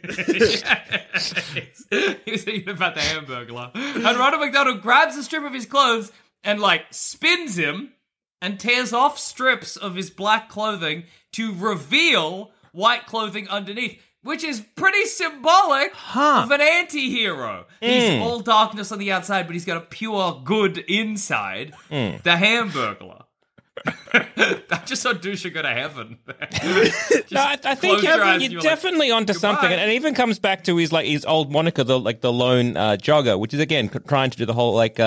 [2.32, 3.69] was thinking about the hamburger.
[3.76, 6.13] And Ronald McDonald grabs a strip of his clothes
[6.45, 7.91] and like spins him
[8.41, 14.02] and tears off strips of his black clothing to reveal white clothing underneath.
[14.23, 17.65] Which is pretty symbolic of an anti-hero.
[17.80, 18.21] He's mm.
[18.21, 21.73] all darkness on the outside, but he's got a pure good inside.
[21.89, 22.23] Mm.
[22.23, 23.23] The Hamburglar.
[24.13, 26.17] I just saw Duscher go to heaven.
[27.31, 29.73] No, I, I think close your you're, eyes you're you're like, definitely onto something, "Goodbye."
[29.73, 32.31] and, and it even comes back to his like his old moniker, the like the
[32.31, 35.05] lone uh, jogger, which is again c- trying to do the whole like uh, uh,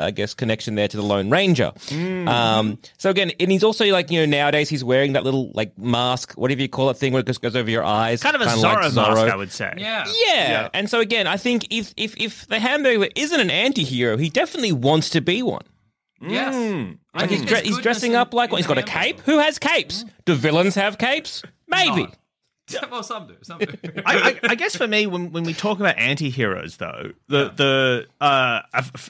[0.00, 1.72] uh, I guess connection there to the Lone Ranger.
[1.86, 2.28] Mm.
[2.28, 5.76] Um, so again, and he's also like you know nowadays he's wearing that little like
[5.78, 8.42] mask, whatever you call it thing, where it just goes over your eyes, kind of
[8.42, 9.74] a kinda Zorro like mask, I would say.
[9.78, 10.04] yeah.
[10.26, 10.68] Yeah.
[10.74, 14.72] and so again, I think if if if the Hamburger isn't an anti-hero, he definitely
[14.72, 15.64] wants to be one.
[16.20, 16.54] Yes.
[16.54, 18.58] I Like he's, dre- he's dressing in- up like one.
[18.58, 19.20] He's got a cape.
[19.20, 20.04] Who has capes?
[20.24, 21.42] Do villains have capes?
[21.66, 22.02] Maybe.
[22.02, 22.12] None.
[22.90, 23.34] Well, some do.
[23.40, 23.66] Some do.
[24.04, 28.06] I, I, I guess for me, when, when we talk about anti-heroes, though, the the
[28.20, 28.60] uh,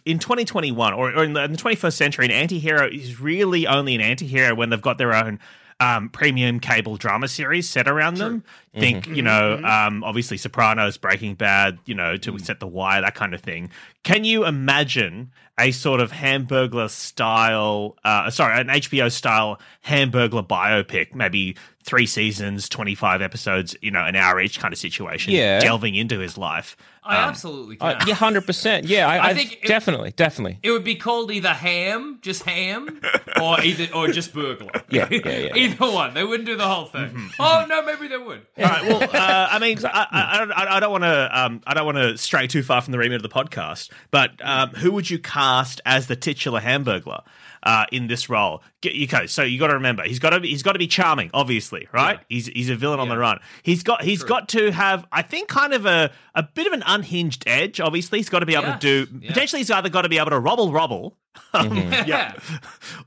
[0.05, 3.97] in 2021 or, or in, the, in the 21st century, an anti-hero is really only
[3.97, 5.41] an anti-hero when they've got their own
[5.81, 8.43] um, premium cable drama series set around them.
[8.79, 13.15] Think, you know, um, obviously Sopranos, Breaking Bad, you know, to set the wire, that
[13.15, 13.71] kind of thing.
[14.05, 21.15] Can you imagine a sort of Hamburglar style, uh, sorry, an HBO style Hamburglar biopic,
[21.15, 25.59] maybe three seasons, 25 episodes, you know, an hour each kind of situation, Yeah.
[25.61, 26.77] delving into his life?
[27.09, 27.97] I absolutely can.
[27.97, 28.87] Uh, yeah, hundred percent.
[28.87, 30.59] Yeah, I, I I think think it- definitely, definitely.
[30.63, 33.01] It would be called either ham, just ham,
[33.43, 34.71] or either or just burglar.
[34.91, 35.53] Yeah, yeah, yeah.
[35.57, 36.15] either one.
[36.15, 37.09] They wouldn't do the whole thing.
[37.11, 37.27] Mm-hmm.
[37.41, 38.47] Oh no, maybe they would.
[38.59, 38.83] All right.
[38.85, 41.87] Well, uh, I mean, I, I, I don't, I don't want to, um, I don't
[41.87, 43.91] want to stray too far from the remit of the podcast.
[44.11, 47.23] But um, who would you cast as the titular Hamburglar
[47.63, 48.63] uh, in this role?
[48.81, 50.87] Get, okay, so you got to remember he's got to be, he's got to be
[50.87, 52.21] charming, obviously, right?
[52.29, 53.41] He's he's a villain on the run.
[53.65, 56.85] He's got he's got to have, I think, kind of a a bit of an
[56.99, 57.81] unhinged edge.
[57.81, 58.77] Obviously, he's got to be able Yeah.
[58.79, 59.19] to do.
[59.21, 59.29] Yeah.
[59.29, 61.17] Potentially, he's either got to be able to robble robble,
[61.55, 62.35] yeah.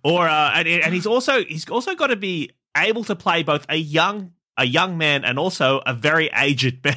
[0.04, 3.66] or uh, and, and he's also he's also got to be able to play both
[3.70, 6.96] a young a young man and also a very aged man.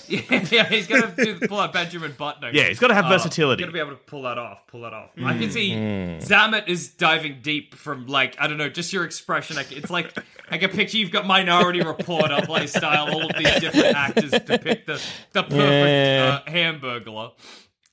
[0.08, 2.50] yeah, he's gonna do the pull out Benjamin Button.
[2.54, 3.62] Yeah, he's gotta have Uh, versatility.
[3.62, 4.66] He's gonna be able to pull that off.
[4.66, 5.10] Pull that off.
[5.22, 9.56] I can see Zammit is diving deep from like I don't know, just your expression.
[9.56, 10.16] Like it's like
[10.50, 13.12] I can picture you've got Minority Report up play style.
[13.12, 15.02] All of these different actors depict the
[15.32, 16.40] the perfect Yeah.
[16.46, 17.32] uh, Hamburglar.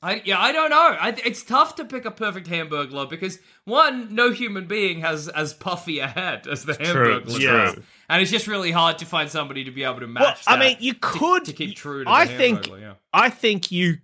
[0.02, 0.78] I, yeah, I don't know.
[0.98, 5.54] I, it's tough to pick a perfect Hamburglar because one, no human being has as
[5.54, 7.76] puffy a head as the true, Hamburglar yeah.
[8.10, 10.44] And it's just really hard to find somebody to be able to match.
[10.48, 12.10] Well, I mean, you could to, keep true to.
[12.10, 12.94] I the think Hamburglar, yeah.
[13.14, 13.98] I think you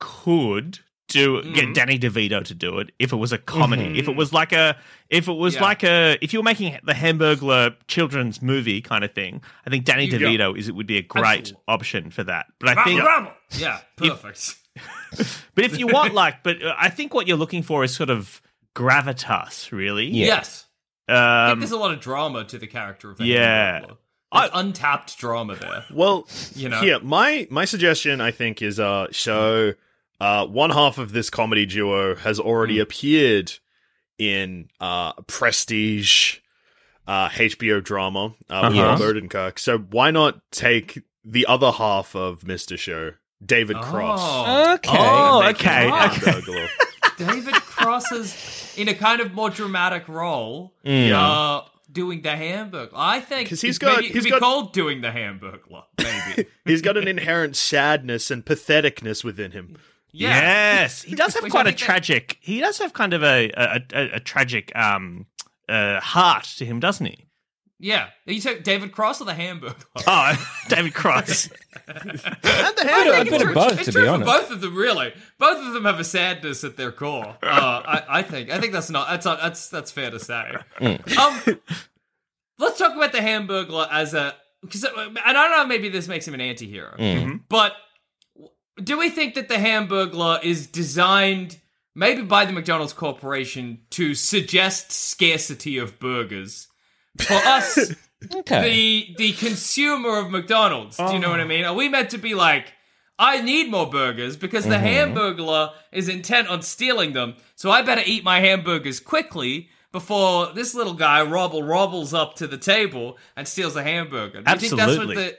[0.00, 1.52] could do Mm-hmm.
[1.52, 3.98] get Danny DeVito to do it if it was a comedy.
[3.98, 4.78] If it was like a
[5.10, 5.62] if it was Yeah.
[5.62, 9.84] like a if you were making the Hamburglar children's movie kind of thing, I think
[9.84, 10.18] Danny Yeah.
[10.18, 11.62] DeVito is it would be a great Absolutely.
[11.68, 12.46] option for that.
[12.60, 13.02] But I think
[13.58, 14.54] Yeah, perfect.
[15.54, 18.08] but if you want like but uh, I think what you're looking for is sort
[18.08, 18.40] of
[18.74, 20.06] gravitas, really.
[20.06, 20.66] Yes.
[21.08, 23.80] I think Um, there's a lot of drama to the character of Yeah.
[23.80, 23.96] Hamburglar.
[24.34, 25.84] There's untapped drama there.
[25.92, 26.80] Well, You know?
[26.80, 29.74] here my my suggestion I think is uh so
[30.20, 32.82] uh one half of this comedy duo has already Hmm.
[32.82, 33.52] appeared
[34.18, 36.38] in uh prestige
[37.06, 38.82] uh HBO drama uh with Uh-huh.
[38.82, 39.58] Robert Odenkirk.
[39.58, 42.78] So why not take the other half of Mr.
[42.78, 43.12] Show,
[43.44, 44.20] David Cross?
[44.22, 44.74] Oh.
[44.74, 44.88] Okay.
[44.98, 46.68] Oh, and make him okay, okay.
[47.24, 47.44] Hamburglar.
[47.44, 51.20] David Cross is in a kind of more dramatic role, Yeah.
[51.20, 52.90] uh, doing the Hamburglar.
[52.94, 55.84] I think 'Cause he's maybe got- it could he's be got- called doing the Hamburglar.
[55.98, 56.48] Maybe.
[56.64, 59.76] He's got an inherent sadness and patheticness within him.
[60.12, 60.40] yeah.
[60.82, 62.38] Yes, he does have Which quite a think that- tragic.
[62.40, 65.26] He does have kind of a a, a, a tragic um
[65.68, 67.26] uh, heart to him, doesn't he?
[67.82, 68.08] Yeah.
[68.26, 69.74] You took David Cross or the Hamburglar?
[70.06, 71.50] Oh, David Cross.
[71.88, 73.20] And the I think Hamburglar.
[73.20, 74.30] a bit of It's both, to true be for honest.
[74.30, 75.12] both of them, really.
[75.38, 77.36] Both of them have a sadness at their core.
[77.42, 78.50] Uh, I, I think.
[78.50, 79.08] I think that's not.
[79.08, 80.52] That's not, that's that's fair to say.
[80.80, 81.16] Mm.
[81.18, 81.60] Um,
[82.58, 85.66] let's talk about the Hamburglar as a because, and I don't know.
[85.66, 87.40] Maybe this makes him an anti-hero, Mm.
[87.48, 87.72] but
[88.82, 91.58] do we think that the Hamburglar is designed?
[91.94, 96.68] Maybe by the McDonald's Corporation to suggest scarcity of burgers
[97.18, 97.94] for us
[98.34, 98.62] Okay.
[98.62, 100.96] the the consumer of McDonald's.
[100.96, 101.64] Do you know what I mean?
[101.64, 102.72] Are we meant to be like,
[103.18, 105.16] I need more burgers because the mm-hmm.
[105.16, 107.34] hamburglar is intent on stealing them.
[107.56, 112.46] So I better eat my hamburgers quickly before this little guy robble robbles up to
[112.46, 114.42] the table and steals a hamburger.
[114.42, 115.14] Do you think that's what Absolutely.
[115.16, 115.38] the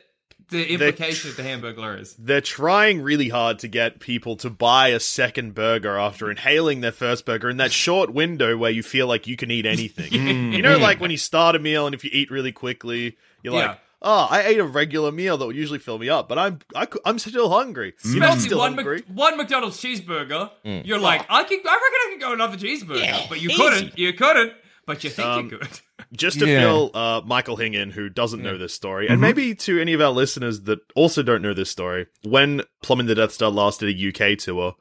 [0.53, 2.15] the implication of the hamburglar is?
[2.17, 6.91] They're trying really hard to get people to buy a second burger after inhaling their
[6.91, 10.11] first burger in that short window where you feel like you can eat anything.
[10.23, 10.53] Mm.
[10.55, 11.01] you know, like mm.
[11.01, 13.67] when you start a meal and if you eat really quickly, you're Yeah.
[13.67, 16.59] like, "Oh, I ate a regular meal that would usually fill me up, but I'm
[16.75, 19.03] I, am still hungry." You're not Especially still one, hungry.
[19.07, 20.85] Mc, one McDonald's cheeseburger, mm.
[20.85, 24.13] you're like, I can, I reckon I can go another cheeseburger, but you couldn't, you
[24.13, 24.53] couldn't,
[24.85, 25.79] but you think Um, you could.
[26.13, 26.61] just to Yeah.
[26.61, 30.01] fill uh, Michael Hing in, who doesn't know this story, and maybe to any of
[30.01, 33.89] our listeners that also don't know this story, when Plumbing the Death Star last did
[33.89, 34.75] a UK tour,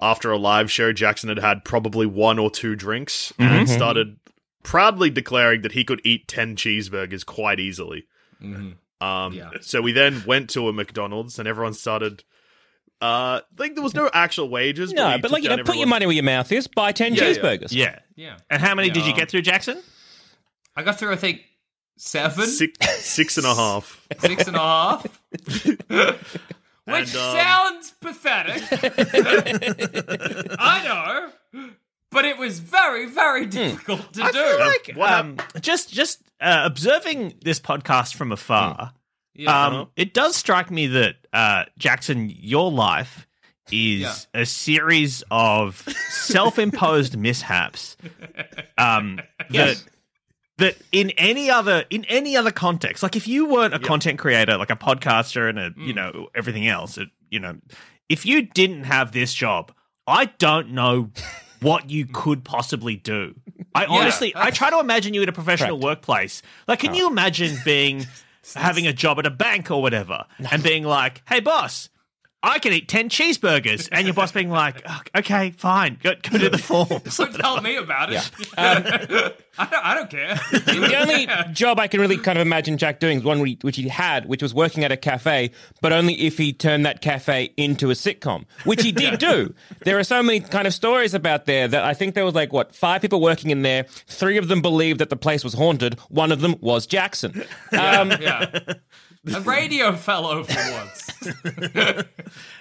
[0.00, 4.16] after a live show, Jackson had had probably one or two drinks and started
[4.62, 8.06] proudly declaring that he could eat 10 cheeseburgers quite easily.
[8.42, 9.50] Um, Yeah.
[9.60, 12.24] So we then went to a McDonald's and everyone started.
[13.00, 14.92] Uh, like there was no actual wages.
[14.92, 16.66] No, we but like you know, down put your money where your mouth is.
[16.66, 17.34] Buy ten Yeah, yeah.
[17.34, 17.68] cheeseburgers.
[17.72, 17.98] Yeah.
[18.16, 18.36] Yeah.
[18.50, 19.80] And how many did you get through, Jackson?
[20.76, 21.40] I got through, I think,
[21.96, 24.06] seven, Six, six and a half.
[24.20, 25.06] six and a half.
[25.90, 28.62] Which And, um, sounds pathetic.
[30.58, 30.82] I
[31.52, 31.62] know.
[32.10, 34.38] But it was very, very difficult to I do.
[34.44, 38.92] feel like What um, just just uh, observing this podcast from afar,
[39.34, 39.66] Yeah.
[39.66, 43.26] um, it does strike me that uh, Jackson, your life
[43.72, 45.76] is a series of
[46.10, 47.96] self-imposed mishaps.
[48.78, 49.82] Um, Yes.
[49.82, 49.90] that
[50.58, 54.56] that in any other in any other context, like if you weren't a content creator,
[54.58, 57.56] like a podcaster and a you know everything else, it, you know,
[58.08, 59.72] if you didn't have this job,
[60.06, 61.10] I don't know
[61.60, 63.34] what you could possibly do.
[63.74, 66.42] I honestly, I try to imagine you in a professional workplace.
[66.68, 68.06] Like, can you imagine being
[68.54, 71.88] having a job at a bank or whatever, and being like, "Hey, boss."
[72.42, 73.88] I can eat 10 cheeseburgers.
[73.92, 77.16] And your boss being like, "Oh, okay, fine, go, go to the forms.
[77.18, 78.30] Don't tell me about it.
[78.58, 80.34] I, don't, I don't care.
[80.52, 83.76] the only job I can really kind of imagine Jack doing is one we- which
[83.76, 85.50] he had, which was working at a cafe,
[85.82, 89.54] but only if he turned that cafe into a sitcom, which he did do.
[89.80, 92.54] There are so many kind of stories about there that I think there was like
[92.54, 93.84] what five people working in there.
[94.06, 95.98] Three of them believed that the place was haunted.
[96.08, 97.42] One of them was Jackson.
[97.72, 98.60] Um, yeah.
[99.34, 102.04] A radio fellow for once.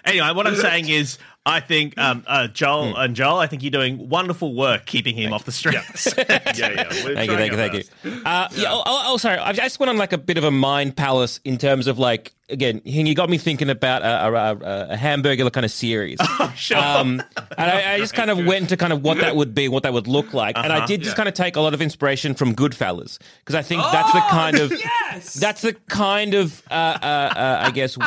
[0.06, 3.72] Anyway, what I'm saying is, I think um, uh, Joel and Joel, I think you're
[3.72, 6.14] doing wonderful work keeping him off the streets.
[6.30, 6.90] Yeah, yeah.
[7.06, 8.22] We're Thank you, thank you, thank you.
[8.26, 8.68] Uh, yeah.
[8.70, 9.38] Oh, oh, oh, sorry.
[9.38, 12.34] I just went on like a bit of a mind palace in terms of like
[12.50, 14.28] again, you got me thinking about a,
[14.66, 16.18] a, a, hamburger kind of series.
[16.42, 16.78] Oh, sure.
[16.78, 17.22] Um,
[17.58, 19.84] and I, I just kind of went to kind of what that would be, what
[19.84, 20.84] that would look like, and Uh-huh.
[20.84, 23.82] I did just kind of take a lot of inspiration from Goodfellas because I think
[23.92, 25.34] that's the kind of Oh, yes!
[25.34, 27.98] that's the kind of uh, uh, uh, I guess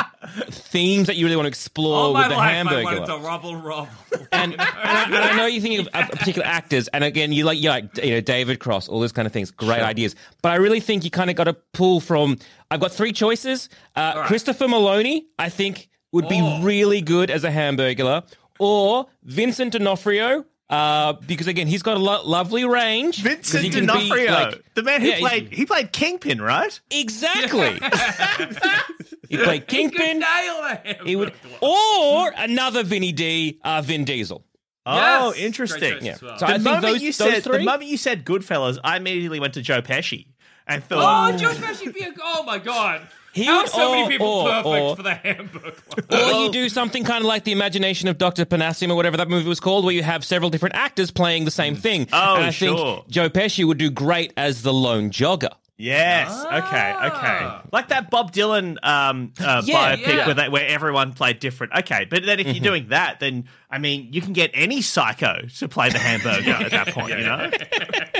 [0.49, 3.05] themes that you really want to explore All with the hamburger.
[3.23, 3.89] Wanted to rubble rubble.
[4.31, 7.45] and, and, I, and I know you're thinking of, of particular actors, and again, you
[7.45, 10.15] like you like you know David Cross, all those kind of things, great ideas.
[10.41, 12.37] But I really think you kind of got to pull from.
[12.71, 13.69] I've got three choices.
[13.95, 16.61] Uh, Christopher Maloney, I think, would be Oh.
[16.61, 18.23] really good as a hamburglar,
[18.59, 20.45] or Vincent D'Onofrio.
[20.69, 23.21] Uh, because again, he's got a lo- lovely range.
[23.21, 26.79] Vincent he can be, D'Onofrio, like- the man who Yeah, played he played Kingpin, right?
[26.89, 27.79] exactly.
[29.29, 30.19] he played He could Kingpin.
[30.19, 30.27] nail
[30.61, 30.97] a.
[31.05, 34.43] He would, or another Vinny D, uh, Vin Diesel.
[34.85, 35.37] Oh, Yes.
[35.45, 36.03] interesting.
[36.05, 36.17] Yeah.
[36.21, 36.37] well.
[36.37, 37.57] So the I think moment those, you those said three.
[37.59, 40.27] the moment you said Goodfellas, I immediately went to Joe Pesci
[40.67, 43.07] and thought, Oh, thought, Joe Pesci be a oh my god.
[43.31, 45.73] He How would- are so many people or- perfect or- for the hamburger?
[46.11, 48.45] Or you do something kind of like the imagination of Dr.
[48.45, 51.51] Parnassus or whatever that movie was called, where you have several different actors playing the
[51.51, 52.07] same thing.
[52.13, 52.97] Oh, and I sure.
[52.97, 55.49] think Joe Pesci would do great as the lone jogger.
[55.77, 56.31] Yes.
[56.45, 56.95] Okay.
[57.07, 57.59] Okay.
[57.71, 60.25] Like that Bob Dylan um, uh, Yeah, biopic yeah.
[60.25, 61.73] where they, where everyone played different.
[61.79, 65.41] Okay, but then if you're doing that, then I mean, you can get any psycho
[65.57, 67.09] to play the hamburger at that point.
[67.09, 67.49] You know.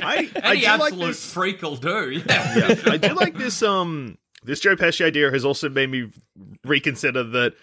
[0.04, 1.32] I, I Any do like absolute this.
[1.32, 2.12] freak will do.
[2.12, 2.24] Yeah.
[2.58, 3.62] yeah, I do like this.
[3.62, 6.10] Um, this Joe Pesci idea has also made me
[6.66, 7.54] reconsider that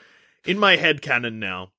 [0.47, 1.73] in my head canon now,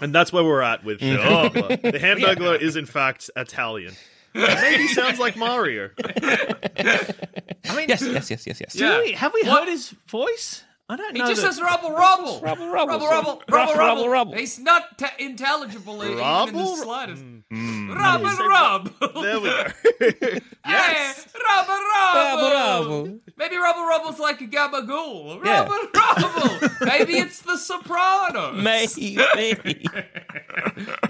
[0.00, 1.80] and that's where we're at with the Hamburglar.
[1.80, 3.94] The Hamburglar is in fact Italian.
[4.34, 5.90] It maybe sounds like Mario.
[6.04, 8.72] I mean, Yes, yes, yes, yes, yes.
[8.74, 8.98] do Yeah.
[9.00, 9.60] we, have we What?
[9.60, 10.64] heard his voice?
[10.90, 11.28] I don't He know.
[11.28, 12.40] just that- says rubble rubble.
[12.40, 13.42] Rubble, rubble, Rubble rubble.
[13.48, 14.08] Rubble rubble, rubble.
[14.08, 14.34] rubble.
[14.34, 17.22] He's not te- intelligible even in the slightest.
[17.22, 17.94] Mm.
[17.94, 18.30] Rub mm.
[18.30, 18.90] and rub.
[19.22, 20.38] There we go.
[20.66, 21.26] Yes.
[21.32, 22.20] Hey, rubble rubble.
[22.20, 23.18] Rubble, rubble.
[23.36, 25.44] Maybe rubble rubble's like a gabagool.
[25.44, 25.62] Yeah.
[25.62, 26.68] Rubble rubble.
[26.82, 28.52] Maybe it's the soprano.
[28.54, 29.16] Maybe.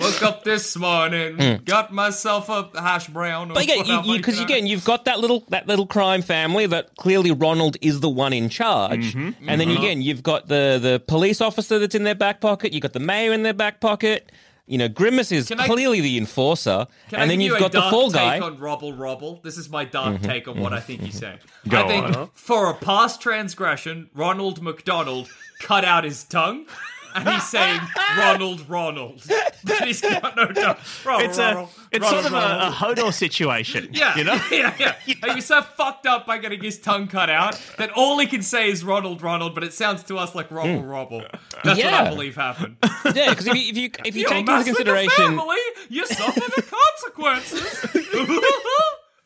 [0.01, 1.65] Woke up this morning, hmm.
[1.65, 3.51] got myself a hash brown.
[3.51, 3.55] or.
[3.55, 4.45] But again, whatever, you because know.
[4.45, 8.33] again, you've got that little that little crime family that clearly Ronald is the one
[8.33, 9.49] in charge, mm-hmm.
[9.49, 12.73] and then then again, you've got the the police officer that's in their back pocket.
[12.73, 14.31] You've got the mayor in their back pocket.
[14.67, 18.11] You know, Grimace is I- clearly the enforcer, and then you've you got the fall
[18.11, 18.39] take guy.
[18.41, 19.41] on Robble Robble?
[19.43, 21.39] This is my dark Mhm, take on what I think he's saying.
[21.69, 22.31] Go I think on.
[22.35, 25.29] for a past transgression, Ronald McDonald
[25.61, 26.67] cut out his tongue,
[27.15, 27.81] and he's saying
[28.17, 29.23] Ronald Ronald,
[29.65, 30.77] but he's got no tongue.
[31.05, 33.91] Ronald, It's a it's Ronald, sort of a, a Hodor situation.
[34.01, 34.41] Yeah, you know.
[34.51, 34.95] yeah, yeah.
[35.05, 38.41] He was so fucked up by getting his tongue cut out that all he can
[38.41, 40.87] say is Ronald, Ronald, but it sounds to us like Robble, hmm.
[40.87, 41.23] Robble.
[41.65, 42.77] That's what I believe happened.
[43.15, 45.57] yeah, because if you if you, if you You're take into messing with consideration, family,
[45.89, 47.79] you suffer the consequences.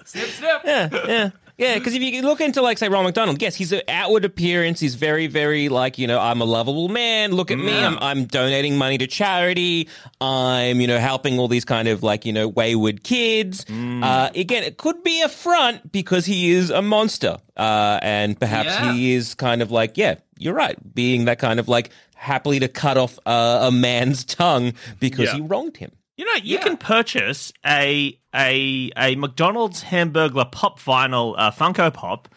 [0.05, 0.61] snip, snip.
[0.65, 1.31] yeah, yeah.
[1.57, 4.97] Yeah, because if you look into like say Ron McDonald, yes, his outward appearance is
[4.97, 7.31] very, very like you know I'm a lovable man.
[7.33, 9.89] Look at me, I'm I'm donating money to charity.
[10.21, 13.65] I'm you know helping all these kind of like you know wayward kids.
[13.71, 18.71] Uh, again, it could be a front because he is a monster, uh, and perhaps
[18.71, 18.93] Yeah.
[18.93, 22.69] he is kind of like yeah, you're right, being that kind of like happily to
[22.69, 25.35] cut off uh, a man's tongue because Yeah.
[25.37, 25.93] he wronged him.
[26.17, 26.63] You know, you Yeah.
[26.63, 32.29] can purchase a a a McDonald's hamburger pop vinyl uh, Funko Pop.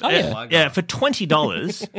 [0.00, 0.20] Oh, yeah.
[0.36, 1.86] Uh, yeah, for twenty dollars.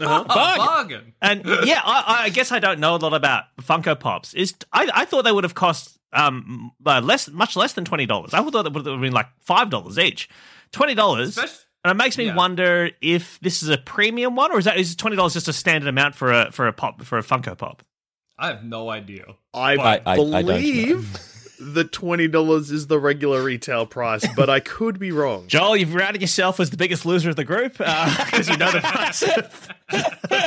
[0.00, 1.14] Oh, bargain.
[1.22, 4.34] and yeah, I, I guess I don't know a lot about Funko Pops.
[4.34, 8.06] Is I, I thought they would have cost um uh, less, much less than twenty
[8.06, 8.34] dollars.
[8.34, 10.28] I thought it would have been like five dollars each.
[10.72, 11.30] Twenty dollars.
[11.30, 12.34] Especially- And it makes me Yeah.
[12.34, 15.52] wonder if this is a premium one, or is that is twenty dollars just a
[15.52, 17.82] standard amount for a for a pop for a Funko Pop?
[18.38, 19.24] I have no idea.
[19.52, 20.42] I, I- I don't know.
[20.42, 21.18] believe
[21.60, 25.46] that twenty dollars is the regular retail price, but I could be wrong.
[25.46, 28.72] Joel, you've routed yourself as the biggest loser of the group uh, because you know
[28.72, 29.22] the price
[29.92, 30.00] of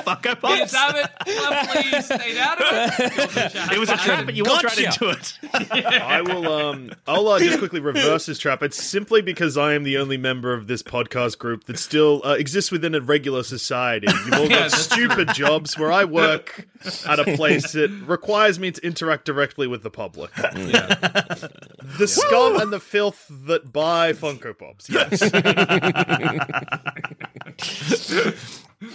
[0.06, 0.74] Funko Please Pops.
[0.76, 1.10] have it.
[1.28, 3.72] Well, please stay out of it.
[3.78, 5.10] It was a trap, but you walked right Gotcha.
[5.10, 5.38] into it.
[6.02, 6.52] I will.
[6.52, 8.64] Um, I'll uh, just quickly reverse this trap.
[8.64, 12.34] It's simply because I am the only member of this podcast group that still uh,
[12.34, 14.08] exists within a regular society.
[14.26, 16.68] You've all Yeah, got that's stupid jobs where I work
[17.08, 20.34] at a place that requires me to interact directly with the public.
[20.34, 24.90] The scum and the filth that buy Funko Pops.
[24.90, 25.22] Yes.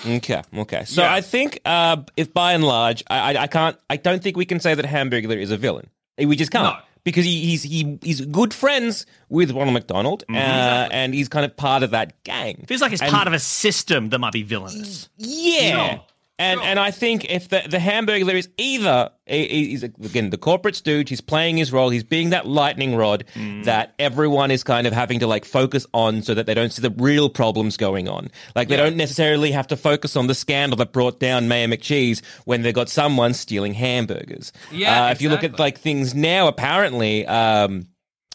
[0.07, 0.85] Okay, okay.
[0.85, 4.37] So I think uh, if by and large, I, I, I can't, I don't think
[4.37, 5.89] we can say that Hamburglar is a villain.
[6.19, 6.65] We just can't.
[6.77, 6.81] No.
[7.05, 10.33] Because he, he's he, he's good friends with Ronald McDonald, uh,
[10.93, 12.65] and he's kind of part of that gang.
[12.69, 15.09] Feels like it's And- part of a system that might be villainous.
[15.17, 15.95] Yeah.
[15.97, 16.05] Sure.
[16.43, 16.69] And Sure.
[16.69, 21.09] and I think if the the Hamburglar is either he- he's again the corporate stooge,
[21.09, 23.25] he's playing his role, he's being that lightning rod
[23.65, 26.83] that everyone is kind of having to like focus on so that they don't see
[26.83, 28.29] the real problems going on.
[28.57, 32.23] Like they don't necessarily have to focus on the scandal that brought down Mayor McCheese
[32.45, 34.53] when they got someone stealing hamburgers.
[34.73, 37.87] Yeah, uh, if you look at like things now, apparently, um,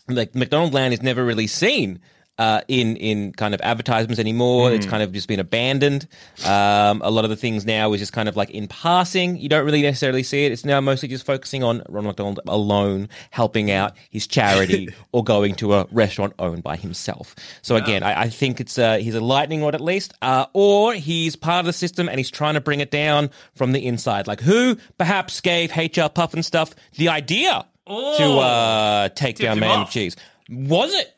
[0.08, 2.00] like McDonald Land is never really seen.
[2.40, 6.08] Uh, in in kind of advertisements anymore, it's kind of just been abandoned.
[6.46, 9.38] Um, a lot of the things now is just kind of like in passing.
[9.38, 10.52] You don't really necessarily see it.
[10.52, 15.56] It's now mostly just focusing on Ronald McDonald alone, helping out his charity or going
[15.56, 17.36] to a restaurant owned by himself.
[17.64, 20.94] So again, I, I think it's uh, he's a lightning rod at least, uh, or
[20.94, 24.28] he's part of the system and he's trying to bring it down from the inside.
[24.28, 28.40] Like who perhaps gave HR Pufnstuf the idea to Oh.
[28.40, 30.16] uh, take down Mayor McCheese?
[30.50, 31.14] Was it?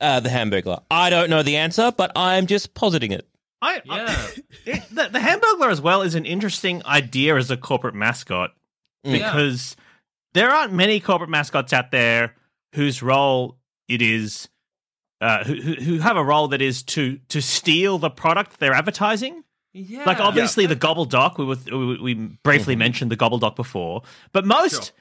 [0.00, 0.82] Uh, the Hamburglar?
[0.90, 3.26] I don't know the answer, but I'm just positing it.
[3.62, 4.06] I, Yeah.
[4.08, 4.34] I-
[4.66, 8.52] it, the, the Hamburglar as well is an interesting idea as a corporate mascot
[9.04, 9.76] because
[10.34, 12.34] there aren't many corporate mascots out there
[12.74, 13.56] whose role
[13.88, 14.48] it is
[15.20, 18.72] uh, who, who who have a role that is to to steal the product they're
[18.72, 19.44] advertising.
[19.74, 20.04] Yeah.
[20.04, 24.72] Like obviously the Gobbledok we, were, we we briefly mentioned the Gobbledok before, but most
[24.72, 24.94] Sure.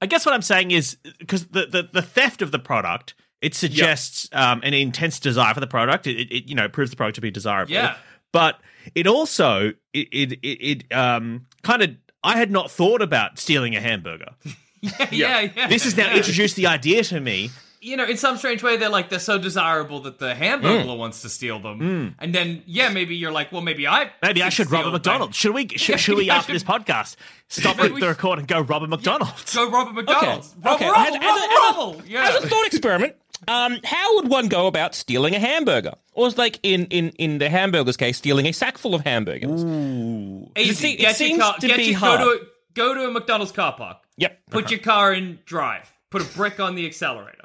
[0.00, 3.54] I guess what I'm saying is because the, the the theft of the product it
[3.54, 6.06] suggests um, an intense desire for the product.
[6.06, 7.72] It, it, it you know proves the product to be desirable.
[7.72, 7.96] Yeah.
[8.32, 8.60] But
[8.94, 10.46] it also it it it,
[10.88, 11.90] it um kind of
[12.22, 14.30] I had not thought about stealing a hamburger.
[14.82, 15.66] yeah, yeah, yeah.
[15.68, 17.50] This has now introduced the idea to me.
[17.82, 21.22] you know, in some strange way, they're like they're so desirable that the Hamburglar wants
[21.22, 24.70] to steal them, and then yeah, maybe you're like, well, maybe I Maybe I should
[24.70, 25.34] rob a McDonald's.
[25.36, 25.66] Should we?
[25.68, 27.16] Should, Yeah, should we after should- this podcast
[27.48, 29.54] stop Maybe the we should- record and go rob a McDonald's?
[29.54, 30.54] Go rob a McDonald's.
[30.64, 30.88] Okay, Rob, okay.
[30.90, 32.28] rob, As- rob, as a- as a- rob, yeah.
[32.36, 33.16] As a thought experiment,
[33.48, 35.92] um, how would one go about stealing a hamburger?
[36.12, 39.64] Or it's like in, in, in the hamburger's case, stealing a sack full of hamburgers.
[39.64, 40.50] Easy.
[40.56, 42.20] It se- it seems car, to get be your, hard.
[42.20, 43.98] Go to, a, go to a McDonald's car park.
[44.18, 44.38] Yep.
[44.50, 45.90] Put your car in drive.
[46.10, 47.38] Put a brick on the accelerator.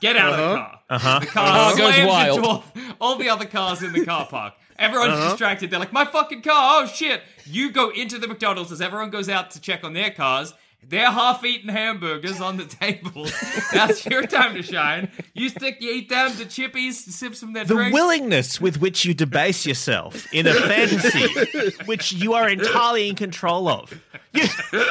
[0.00, 0.80] Get out of the car.
[0.88, 1.18] Uh-huh.
[1.20, 1.76] The car Uh-huh.
[1.76, 2.36] Goes slams wild.
[2.38, 2.64] into all,
[3.00, 4.54] all the other cars in the car park.
[4.78, 5.70] Everyone's distracted.
[5.70, 6.82] They're like, my fucking car.
[6.82, 7.22] Oh shit.
[7.44, 10.54] You go into the McDonald's as everyone goes out to check on their cars,
[10.88, 13.26] They're half-eaten hamburgers on the table.
[13.72, 15.10] That's your time to shine.
[15.34, 17.94] You stick your eat them, to chippies, sip some of their The drinks.
[17.94, 23.68] willingness with which you debase yourself in a fantasy which you are entirely in control
[23.68, 24.00] of.
[24.32, 24.44] You,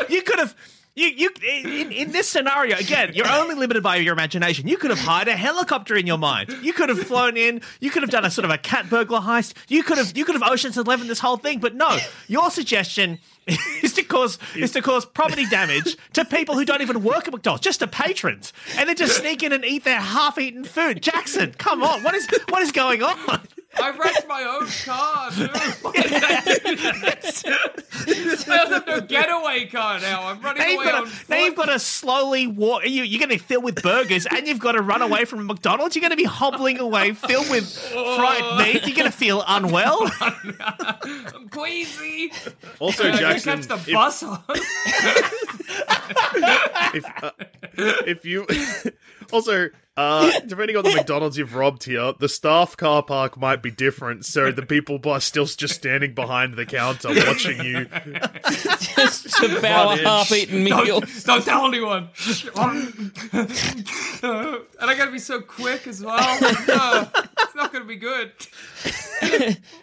[0.10, 0.56] you could have.
[0.98, 4.66] You, you, in, in this scenario, again, you're only limited by your imagination.
[4.66, 6.56] You could have hired a helicopter in your mind.
[6.62, 7.60] You could have flown in.
[7.82, 9.56] You could have done a sort of a cat burglar heist.
[9.68, 11.60] You could have, you could have Ocean's Eleven this whole thing.
[11.60, 11.98] But no,
[12.30, 13.20] your suggestion
[13.84, 17.34] is to cause is to cause property damage to people who don't even work at
[17.34, 21.04] McDonald's, just to patrons, and then just sneak in and eat their half-eaten food.
[21.04, 23.42] Jackson, come on, what is what is going on?
[23.82, 25.50] I wrecked my own car, too.
[28.08, 30.28] I also have no getaway car now.
[30.28, 31.30] I'm running Now you've, away got on to, foot.
[31.30, 32.86] now you've got to slowly walk.
[32.86, 35.46] You, you're going to be filled with burgers, and you've got to run away from
[35.46, 35.96] McDonald's.
[35.96, 38.86] You're going to be hobbling away, filled with fried meat.
[38.88, 40.10] You're going to feel unwell.
[40.22, 42.32] I'm queasy.
[42.80, 44.44] Also, I Jackson, catch the if- bus on.
[46.94, 47.32] if, uh,
[48.08, 48.46] if you
[49.32, 53.72] also uh depending on the McDonald's you've robbed here, the staff car park might be
[53.72, 57.86] different, so the people are still just standing behind the counter watching you.
[58.50, 61.24] Just devour Run half-eaten meals.
[61.24, 62.10] Don't, don't tell anyone.
[64.22, 66.40] and I gotta be so quick as well.
[66.68, 67.08] No,
[67.40, 68.32] it's not gonna be good.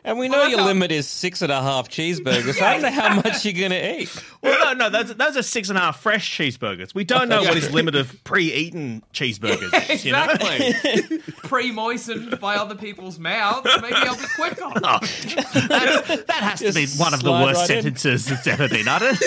[0.05, 2.55] And we know Well, your that's how- limit is six and a half cheeseburgers.
[2.59, 4.25] So I don't know how much you're going to eat.
[4.43, 6.95] Well, no, no, those, those are six and a half fresh cheeseburgers.
[6.95, 10.05] We don't know what his limit of pre-eaten cheeseburgers is.
[10.05, 10.27] You know?
[10.31, 11.19] Exactly.
[11.45, 13.69] Pre-moistened by other people's mouths.
[13.81, 14.63] Maybe I'll be quicker.
[14.85, 17.83] Oh, that's, that has to be one of the worst right in.
[17.97, 19.19] sentences that's ever been uttered.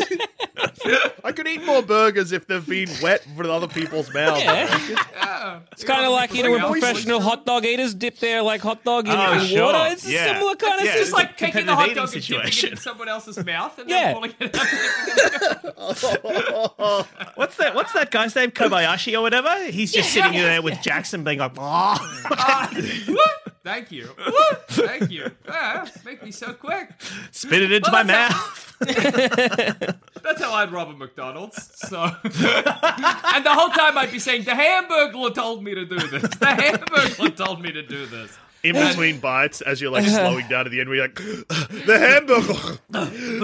[1.24, 4.42] I could eat more burgers if they've been wet with other people's mouths.
[4.44, 5.60] Yeah.
[5.72, 8.84] It's kind of like you know when professional hot dog eaters dip their like hot
[8.84, 9.74] dog in, Oh, in sure.
[9.74, 9.92] water.
[9.94, 12.46] It's a similar kind of Yeah, It's just like taking the hot dog eating and
[12.52, 14.14] dipping it in someone else's mouth and Yeah.
[14.14, 15.96] then pulling it out.
[17.36, 17.74] What's that?
[17.76, 18.52] What's that guy's name?
[18.52, 19.66] Kobayashi or whatever?
[19.72, 21.98] He's just sitting there with Jackson being like, oh,
[23.64, 24.10] Thank you.
[24.70, 25.32] Thank you.
[25.48, 26.90] Yeah, make me so quick.
[27.32, 28.62] spit it into Well, my that's mouth.
[30.24, 31.72] That's how I'd rob a McDonald's.
[31.76, 32.24] So, and
[33.46, 36.24] the whole time I'd be saying, "The hamburger told me to do this.
[36.38, 40.30] The hamburger told me to do this." In between bites, as you're like uh-huh.
[40.30, 42.80] slowing down at the end, we're like, the hamburger.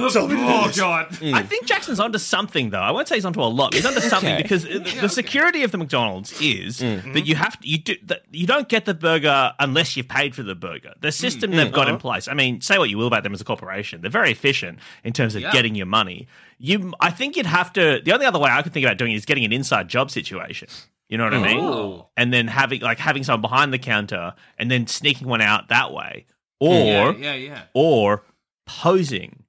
[0.10, 0.78] Tell me Oh this.
[0.78, 1.08] God!
[1.22, 1.34] Mm.
[1.36, 2.80] I think Jackson's onto something, though.
[2.80, 3.72] I won't say he's onto a lot.
[3.72, 4.42] But he's onto something Okay.
[4.42, 7.14] because the, the security of the McDonald's is mm.
[7.14, 10.34] that you have to, you do that you don't get the burger unless you've paid
[10.34, 10.94] for the burger.
[11.02, 11.58] The system mm.
[11.58, 12.02] they've got in uh-huh.
[12.02, 12.28] place.
[12.28, 15.14] I mean, say what you will about them as a corporation, they're very efficient in
[15.14, 15.52] terms of Yeah.
[15.52, 16.28] getting your money.
[16.58, 18.02] You, I think you'd have to.
[18.04, 20.10] The only other way I could think about doing it is getting an inside job
[20.12, 20.68] situation.
[21.12, 21.60] You know what I mean?
[21.60, 22.08] Oh.
[22.16, 25.92] And then having like having someone behind the counter and then sneaking one out that
[25.94, 26.26] way,
[26.60, 27.64] or Yeah, yeah, yeah.
[27.74, 28.24] or
[28.66, 29.44] posing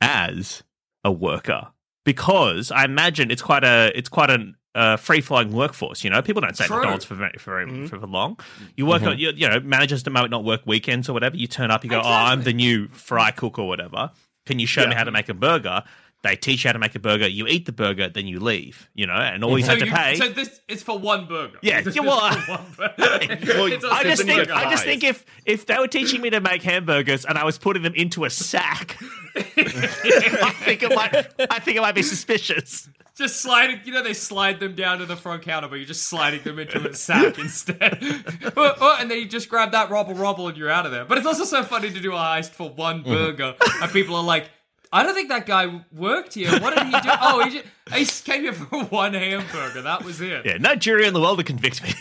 [0.00, 0.62] as
[1.02, 1.68] a worker
[2.04, 6.04] because I imagine it's quite a it's quite a uh, free flowing workforce.
[6.04, 6.70] You know, people don't stay at.
[6.70, 8.38] McDonald's for very, for, for, for long.
[8.76, 11.36] You work on you, you know managers might not work weekends or whatever.
[11.36, 14.12] You turn up, you go, oh, I'm the new fry cook or whatever.
[14.46, 15.82] Can you show me how to make a burger?
[16.22, 17.26] They teach you how to make a burger.
[17.26, 18.88] You eat the burger, then you leave.
[18.94, 20.14] You know, and all you So, have to you, pay.
[20.16, 21.58] so this is for one burger.
[21.62, 22.94] Yeah, This yeah, well, for uh, burger.
[22.98, 26.30] Well, It's a I just think I just think if if they were teaching me
[26.30, 28.96] to make hamburgers and I was putting them into a sack,
[29.36, 31.14] I think it might
[31.50, 32.88] I think it might be suspicious.
[33.16, 33.80] just sliding.
[33.84, 36.58] You know, they slide them down to the front counter, but you're just sliding them
[36.58, 37.98] into a sack instead.
[38.56, 41.04] Oh, oh, and then you just grab that robble robble and you're out of there.
[41.04, 44.22] But it's also so funny to do a heist for one burger, and people are
[44.24, 44.50] like.
[44.92, 46.50] I don't think that guy worked here.
[46.60, 47.08] What did he do?
[47.20, 49.82] Oh, he, just, he came here for one hamburger.
[49.82, 50.44] That was it.
[50.44, 51.94] Yeah, no jury in the world to convict me.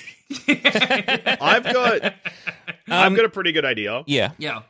[1.42, 2.14] I've got,
[2.88, 4.04] I've got a pretty good idea.
[4.08, 4.32] yeah.
[4.38, 4.64] Yeah.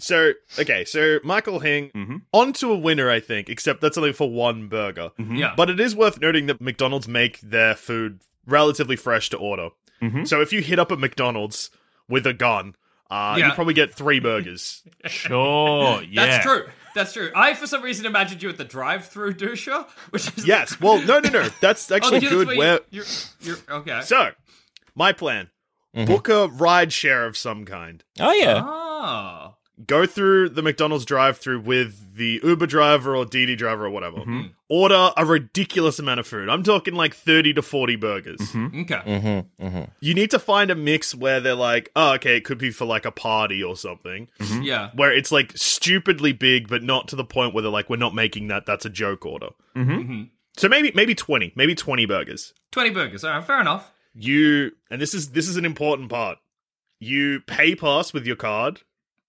[0.00, 2.16] So, okay, so Michael Hing, mm-hmm.
[2.32, 5.10] onto a winner, I think, except that's only for one burger.
[5.18, 5.34] Mm-hmm.
[5.34, 5.54] Yeah.
[5.56, 9.70] But it is worth noting that McDonald's make their food relatively fresh to order.
[10.00, 10.24] Mm-hmm.
[10.24, 11.70] So if you hit up a McDonald's
[12.08, 12.76] with a gun,
[13.10, 13.48] uh, Yeah.
[13.48, 14.84] you probably get three burgers.
[15.06, 16.26] Sure, yeah.
[16.26, 16.68] That's true.
[16.98, 17.30] That's true.
[17.32, 21.20] I, for some reason, imagined you at the drive-through Duscher, which is yes, well, no,
[21.20, 21.48] no, no.
[21.60, 22.48] That's Oh, actually that's good.
[22.48, 23.04] where Where you,
[23.40, 24.00] you're, you're okay.
[24.02, 24.32] So,
[24.96, 25.50] my plan
[25.94, 26.12] mm-hmm.
[26.12, 28.02] book a ride share of some kind.
[28.18, 28.64] Oh yeah.
[28.64, 29.47] oh,
[29.86, 34.18] Go through the McDonald's drive through with the Uber driver or Didi driver or whatever.
[34.18, 34.40] Mm-hmm.
[34.68, 36.48] Order a ridiculous amount of food.
[36.48, 38.40] I'm talking like 30 to 40 burgers.
[38.40, 38.82] Mm-hmm.
[38.82, 39.64] Mm-hmm.
[39.64, 39.88] okay.
[40.00, 42.84] You need to find a mix where they're like, oh, okay, it could be for
[42.86, 44.28] like a party or something.
[44.60, 44.90] Yeah.
[44.94, 48.14] Where it's like stupidly big, but not to the point where they're like, we're not
[48.14, 48.66] making that.
[48.66, 49.50] That's a joke order.
[49.76, 50.24] Mm-hmm.
[50.56, 52.52] So maybe maybe 20, maybe 20 burgers.
[52.72, 53.22] Twenty burgers.
[53.22, 53.92] All right, fair enough.
[54.12, 56.38] you and this is this is an important part
[57.00, 58.80] you pay pass with your card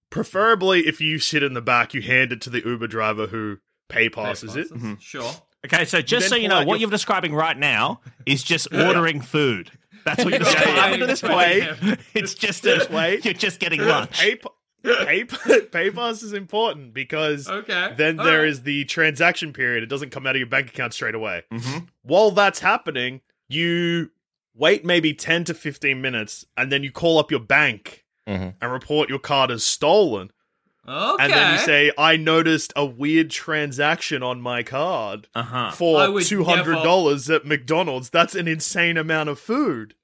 [0.09, 3.57] preferably if you sit in the back you hand it to the uber driver who
[3.89, 4.67] pay passes it
[4.99, 5.31] Sure.
[5.65, 8.67] Okay, so just then so you know, what your- you're describing right now is just
[8.73, 9.71] ordering food.
[10.05, 11.69] That's what you're describing to this Wait.
[11.77, 11.99] point.
[12.13, 13.19] It's just a, way.
[13.23, 14.17] You're just getting lunch.
[14.19, 17.93] Pay, pay, PayPass is important because Okay.
[17.97, 18.47] then All there right.
[18.47, 19.83] is the transaction period.
[19.83, 21.43] It doesn't come out of your bank account straight away.
[21.51, 21.85] Mm-hmm.
[22.03, 24.11] While that's happening, you
[24.55, 27.98] wait maybe 10 to 15 minutes and then you call up your bank
[28.29, 28.53] Mhm.
[28.61, 30.31] and report your card as stolen.
[30.87, 31.23] Okay.
[31.23, 35.71] And then you say, I noticed a weird transaction on my card Uh-huh.
[35.71, 38.09] For $200 at McDonald's.
[38.09, 39.95] That's an insane amount of food.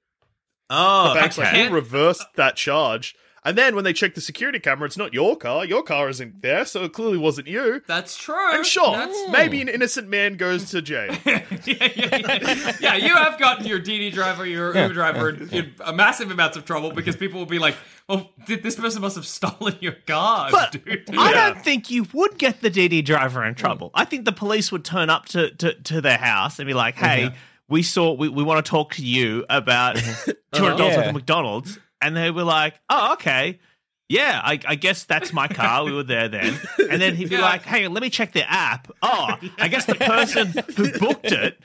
[0.69, 1.63] Oh, The bank's like, okay.
[1.65, 3.15] we'll reverse that charge.
[3.45, 5.63] And then when they check the security camera, it's not your car.
[5.65, 7.81] Your car isn't there, so it clearly wasn't you.
[7.87, 8.53] That's true.
[8.55, 11.15] And sure, That's- maybe an innocent man goes to jail.
[11.25, 12.75] yeah, yeah, yeah.
[12.79, 16.57] yeah, you have gotten your Didi driver, your Uber driver, in, in a massive amounts
[16.57, 17.75] of trouble because people will be like,
[18.09, 21.49] "Well, th- this person must have stolen your car, But dude." I Yeah.
[21.53, 23.91] don't think you would get the Didi driver in trouble.
[23.93, 26.95] I think the police would turn up to, to, to their house and be like,
[26.95, 27.29] hey,
[27.69, 29.95] we saw, we, we want to talk to you about
[30.53, 31.01] $200 worth Yeah.
[31.09, 31.79] of McDonald's.
[32.05, 33.59] And they were like, oh, okay.
[34.07, 35.83] Yeah, I, I guess that's my car.
[35.83, 36.59] We were there then.
[36.91, 37.41] And then he'd be Yeah.
[37.41, 38.91] like, hey, let me check the app.
[39.01, 41.57] Oh, I guess the person who booked it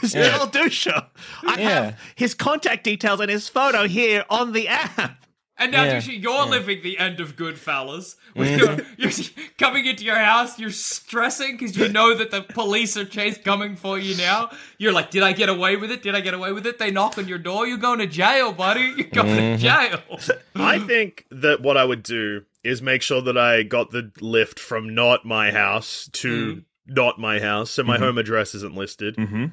[0.00, 1.06] was Joel Duscher.
[1.42, 1.68] I Yeah.
[1.86, 5.26] have his contact details and his photo here on the app.
[5.62, 5.94] And now, Yeah.
[5.94, 8.16] Dushy, you're living the end of Goodfellas.
[8.34, 9.10] When you're, you're
[9.58, 13.76] coming into your house, you're stressing because you know that the police are chase coming
[13.76, 14.50] for you now.
[14.78, 16.02] You're like, did I get away with it?
[16.02, 16.78] Did I get away with it?
[16.78, 17.66] They knock on your door.
[17.66, 18.80] You're going to jail, buddy.
[18.80, 19.56] You're going to mm-hmm.
[19.56, 20.38] jail.
[20.56, 24.58] I think that what I would do is make sure that I got the lift
[24.58, 26.64] from not my house to mm.
[26.86, 28.04] not my house, so my mm-hmm.
[28.04, 29.16] home address isn't listed.
[29.16, 29.46] Mm-hmm.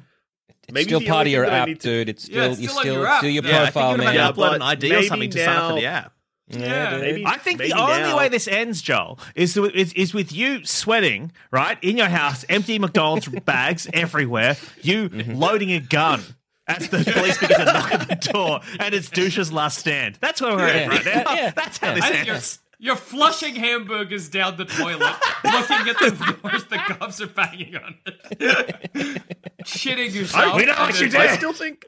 [0.70, 0.76] Mm-hmm.
[0.76, 2.08] It's Maybe still part of your thing that I app, to- dude.
[2.08, 3.18] It's Yeah, still, it's you're still on still, your app.
[3.18, 3.98] still your Yeah, profile, man.
[3.98, 5.86] going to Yeah, upload an but ID or maybe something to sign up for the
[5.86, 6.12] app.
[6.48, 7.00] Yeah, dude.
[7.02, 10.32] maybe- I think the only now- way this ends, Joel, is, to, is is with
[10.32, 16.22] you sweating right in your house, empty McDonald's bags everywhere, you loading a gun.
[16.66, 20.18] As the police begin to knock at the door, and it's Douche's last stand.
[20.20, 21.34] That's where we're at right now.
[21.34, 21.50] Yeah.
[21.50, 22.59] That's how this I ends.
[22.80, 25.14] You're flushing hamburgers down the toilet,
[25.44, 29.22] looking at the doors the cops are banging on it.
[29.64, 30.56] Shitting yourself.
[30.56, 31.20] we know what you did.
[31.20, 31.84] I still think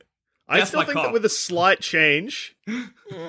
[0.49, 1.05] I That's still my think call.
[1.05, 2.55] that with a slight change,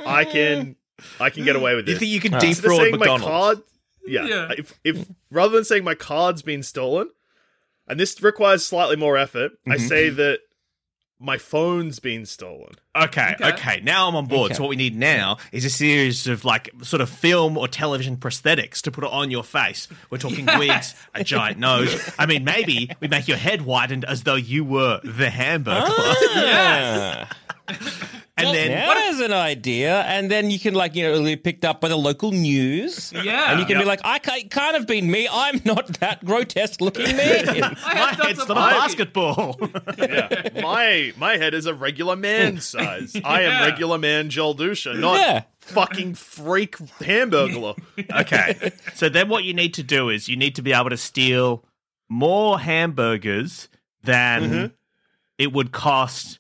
[0.06, 0.76] I can
[1.20, 1.92] I can get away with it.
[1.92, 2.00] You this.
[2.00, 3.24] think you can Instead of defraud saying McDonald's?
[3.24, 3.58] my card?
[4.06, 4.26] Yeah.
[4.26, 4.52] Yeah.
[4.58, 7.10] If if rather than saying my card's been stolen,
[7.88, 9.88] and this requires slightly more effort, I Mm-hmm.
[9.88, 10.40] say that
[11.24, 12.74] my phone's been stolen.
[12.96, 13.50] Okay, Okay.
[13.54, 14.52] okay, Now I'm on board.
[14.52, 14.56] Okay.
[14.58, 18.18] So what we need now is a series of like sort of film or television
[18.18, 19.88] prosthetics to put it on your face.
[20.12, 22.14] We're talking wigs, a giant nose.
[22.20, 25.82] I mean, maybe we make your head whitened as though you were the hamburger.
[25.88, 27.28] Ah, yeah.
[28.38, 31.64] and then Now there's an idea, and then you can like you know be picked
[31.64, 33.12] up by the local news.
[33.14, 33.52] Yeah.
[33.52, 35.28] and you can be like, I can't, can't have been me.
[35.32, 37.48] I'm not that grotesque looking man.
[37.86, 38.80] I my have done head's not a hockey.
[38.80, 39.60] basketball.
[39.98, 40.62] Yeah.
[40.62, 43.16] my my head is a regular man size.
[43.24, 43.66] I am Yeah.
[43.66, 45.44] regular man Joel Duscher, not Yeah.
[45.60, 47.78] fucking freak hamburglar.
[48.22, 48.72] okay.
[48.96, 51.64] So then what you need to do is you need to be able to steal
[52.10, 53.70] more hamburgers
[54.04, 54.66] than Mm-hmm.
[55.38, 56.40] it would cost.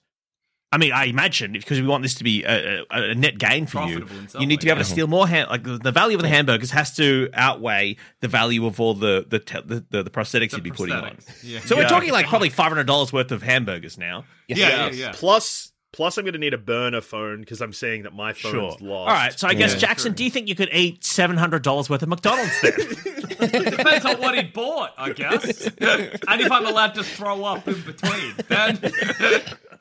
[0.73, 3.67] I mean, I imagine because we want this to be a, a, a net gain
[3.67, 5.27] for you, Profitable in some you need to be way, able to steal more.
[5.27, 8.95] Ham- like the the value of the hamburgers has to outweigh the value of all
[8.95, 11.17] the the te- the, the, the prosthetics The you'd be putting on.
[11.43, 11.59] Yeah.
[11.59, 14.25] So we're talking like probably five hundred dollars worth of hamburgers now.
[14.47, 15.11] Yeah, yeah, yeah.
[15.13, 18.51] Plus plus I'm gonna need a burner phone because I'm saying that my Sure.
[18.71, 19.09] phone's lost.
[19.09, 19.39] All right.
[19.39, 19.79] So I guess Yeah.
[19.79, 22.73] Jackson, do you think you could eat seven hundred dollars worth of McDonald's then?
[23.39, 25.67] Depends on what he bought, I guess.
[25.67, 28.79] and if I'm allowed to throw up in between, then.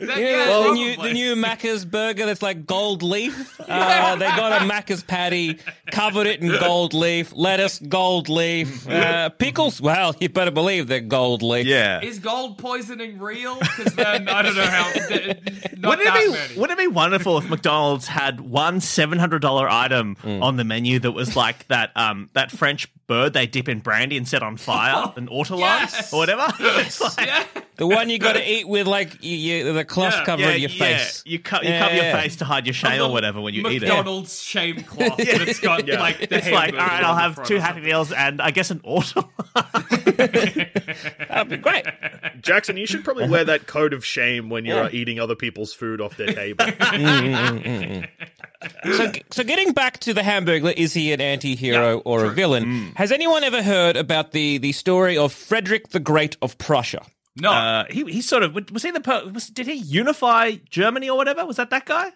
[0.08, 3.58] Then Yeah, yeah, well, the new the new Macca's burger that's like gold leaf.
[3.72, 5.58] Uh, they got a Macca's patty,
[5.90, 9.80] covered it in gold leaf, lettuce, gold leaf, uh, pickles.
[9.80, 11.66] Well, you better believe they're gold leaf.
[11.66, 12.00] yeah.
[12.02, 13.58] Is gold poisoning real?
[13.58, 14.92] Because then I don't know how.
[15.82, 20.16] Wouldn't it, be, wouldn't it be wonderful if McDonald's had one seven hundred dollar item
[20.22, 20.42] Mm.
[20.42, 24.16] on the menu that was like that um that French bird they dip in brandy
[24.16, 26.12] and set on fire, an ortolan Yes.
[26.12, 26.46] or whatever?
[26.60, 27.44] It's like, yeah.
[27.76, 30.24] The one you got to eat with like you, you, the cloth Yeah.
[30.24, 30.96] covering yeah, your yeah.
[30.98, 31.22] face.
[31.26, 33.68] You, co- you Yeah, cover your face to hide your shame or whatever when you
[33.68, 33.86] eat it.
[33.88, 37.42] McDonald's shame cloth that's got like the It's like, all hamburgers right, on I'll have
[37.44, 37.80] two Happy.
[37.80, 39.28] Meals and I guess an ortolan.
[41.28, 41.86] That'd be great.
[42.40, 46.00] Jackson, you should probably wear that coat of shame when you're eating other people's food
[46.00, 46.64] off their table.
[46.64, 48.08] Mm, mm,
[48.84, 52.64] mm, so, so getting back to the Hamburglar, is he an anti-hero or a villain?
[52.64, 52.96] Mm.
[52.96, 57.02] Has anyone ever heard about the the story of Frederick the Great of Prussia?
[57.36, 57.50] No.
[57.50, 61.16] Uh, he he sort of was he the per- was, did he unify Germany or
[61.16, 61.46] whatever?
[61.46, 62.12] Was that that guy?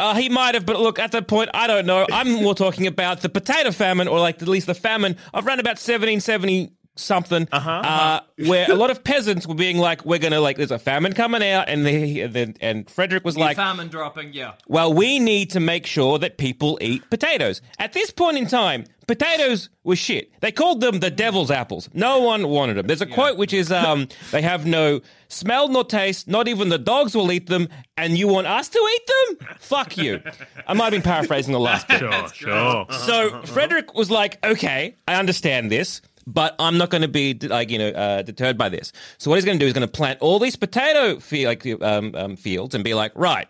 [0.00, 2.06] Uh, he might have, but look, at that point, I don't know.
[2.12, 5.58] I'm more talking about the potato famine, or like at least the famine of around
[5.58, 10.40] about 1770 something, uh-huh, uh, where a lot of peasants were being like, "We're gonna
[10.40, 13.88] like, there's a famine coming out," and the, and, and Frederick was New like, famine
[13.88, 14.52] dropping, yeah.
[14.66, 17.60] well, we need to make sure that people eat potatoes.
[17.78, 20.30] At this point in time, potatoes were shit.
[20.40, 21.88] They called them the devil's apples.
[21.94, 22.86] No one wanted them.
[22.86, 26.28] There's a quote which is, um, they have no smell nor taste.
[26.28, 27.68] Not even the dogs will eat them.
[27.96, 29.48] And you want us to eat them?
[29.58, 30.22] Fuck you.
[30.66, 31.98] I might have been paraphrasing the last bit.
[31.98, 32.86] Sure, sure.
[32.90, 37.70] So Frederick was like, okay, I understand this, but I'm not going to be like
[37.70, 38.92] you know uh, deterred by this.
[39.16, 41.66] So what he's going to do is going to plant all these potato fe- like
[41.82, 43.48] um, um, fields and be like, right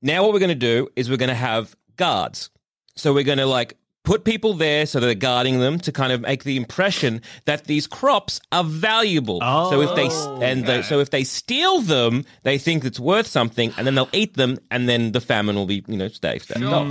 [0.00, 2.50] now what we're going to do is we're going to have guards.
[2.96, 3.76] So we're going to like
[4.08, 7.86] put people there so they're guarding them to kind of make the impression that these
[7.86, 9.38] crops are valuable.
[9.70, 10.08] so if they
[10.46, 14.08] and they, so if they steal them, they think it's worth something, and then they'll
[14.12, 16.86] eat them, and then the famine will be you know stay staved off.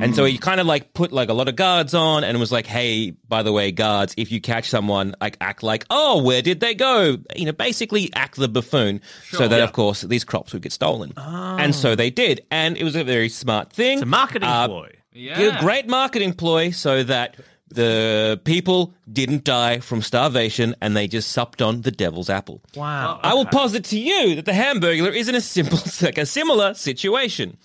[0.00, 2.52] And so he kind of like put like a lot of guards on, and was
[2.52, 6.40] like, hey, by the way, guards, if you catch someone, like act like, oh, where
[6.42, 7.18] did they go?
[7.36, 9.00] You know, basically act the buffoon,
[9.30, 11.12] so that of course these crops would get stolen.
[11.16, 13.98] And so they did, and it was a very smart thing.
[13.98, 14.90] It's a marketing Uh, ploy.
[15.16, 15.58] Yeah.
[15.58, 17.36] a great marketing ploy so that
[17.68, 22.62] the people didn't die from starvation and they just supped on the devil's apple.
[22.76, 23.18] Wow.
[23.22, 26.74] I will posit to you that the hamburger is in a simple, like a similar
[26.74, 27.56] situation.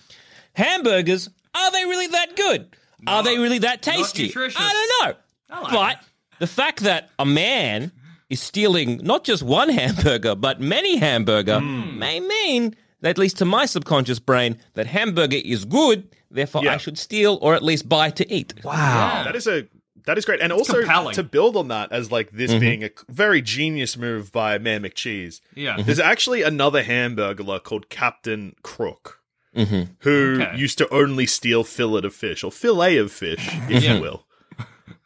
[0.54, 2.76] Hamburgers, are they really that good?
[3.06, 4.32] Are they really that tasty?
[4.34, 4.72] I
[5.02, 5.62] don't know.
[5.70, 5.98] but
[6.38, 7.92] the fact that a man
[8.30, 13.66] is stealing not just one hamburger, but many hamburger may mean, at least to my
[13.66, 16.74] subconscious brain, that hamburger is good, therefore Yeah.
[16.74, 18.54] I should steal or at least buy to eat.
[18.64, 19.22] Wow.
[19.24, 19.66] That is a
[20.04, 21.14] that is great, and also compelling.
[21.14, 22.36] to build on that as like Mm-hmm.
[22.38, 25.40] this being a very genius move by Mayor McCheese.
[25.54, 25.80] Yeah.
[25.80, 29.20] There's actually another hamburglar called Captain Crook,
[29.56, 29.92] Mm-hmm.
[30.00, 30.56] who Okay.
[30.58, 33.94] used to only steal fillet of fish or fillet of fish, if Yeah.
[33.94, 34.26] you will.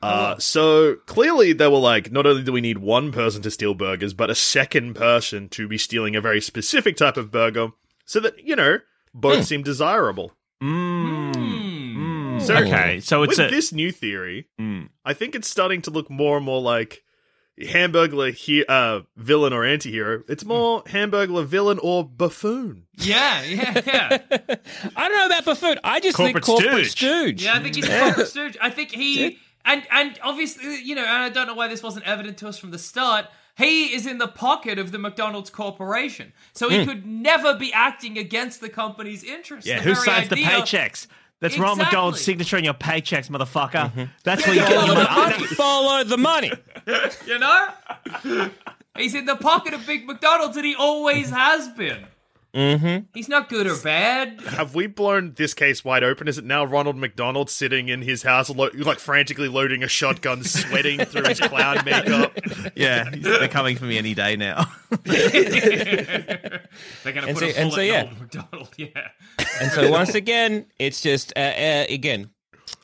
[0.03, 3.75] Uh, so clearly they were like, not only do we need one person to steal
[3.75, 7.69] burgers, but a second person to be stealing a very specific type of burger,
[8.05, 8.79] so that you know
[9.15, 10.33] both seem desirable.
[10.61, 12.39] Hmm.
[12.41, 14.89] So Okay, so it's with a this new theory, Mm.
[15.05, 17.03] I think it's starting to look more and more like
[17.61, 20.23] Hamburglar he- uh, villain or anti-hero.
[20.29, 22.87] It's more Hamburglar villain or buffoon.
[22.95, 24.19] Yeah, yeah, yeah.
[24.97, 25.79] I don't know about buffoon.
[25.83, 26.91] I just Corporate think corporate stooge.
[27.41, 27.43] stooge.
[27.45, 28.57] Yeah, I think he's a corporate stooge.
[28.61, 32.07] I think he and and obviously, you know, and I don't know why this wasn't
[32.07, 33.27] evident to us from the start.
[33.57, 38.19] He is in the pocket of the McDonald's corporation, so he could never be acting
[38.19, 39.67] against the company's interests.
[39.69, 41.07] Yeah, The who very signs the paychecks?
[41.41, 41.85] That's Ronald Exactly.
[41.85, 43.91] McDonald's signature on your paychecks, motherfucker.
[43.91, 44.05] Mm-hmm.
[44.25, 45.33] That's where you get your the money.
[45.33, 45.47] money.
[45.49, 46.53] Follow the money.
[47.27, 47.69] You know,
[48.97, 52.07] he's in the pocket of Big McDonald's, and he always has been.
[52.57, 53.05] Mm-hmm.
[53.13, 54.41] He's not good or bad.
[54.41, 56.27] Have we blown this case wide open?
[56.27, 60.43] Is it now Ronald McDonald sitting in his house, lo- like frantically loading a shotgun,
[60.45, 62.33] sweating through his clown makeup?
[62.75, 64.67] Yeah, they're coming for me any day now.
[65.05, 66.61] They're
[67.05, 68.03] gonna And put so- a and bullet so, in yeah.
[68.03, 68.69] old McDonald.
[68.77, 69.09] Yeah.
[69.61, 72.31] And so once again, it's just uh, uh, again.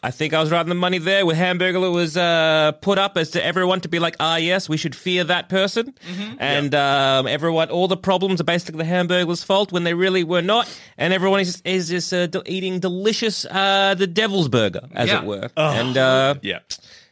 [0.05, 1.25] I think I was right on the money there.
[1.25, 4.77] With Hamburglar was uh, put up as to everyone to be like, ah, yes, we
[4.77, 5.95] should fear that person,
[6.41, 10.43] and um, everyone, all the problems are basically the Hamburglar's fault when they really were
[10.43, 15.09] not, and everyone is is just uh, de- eating delicious uh, the devil's burger, as
[15.09, 15.21] Yeah.
[15.21, 16.59] it were, and uh, yeah,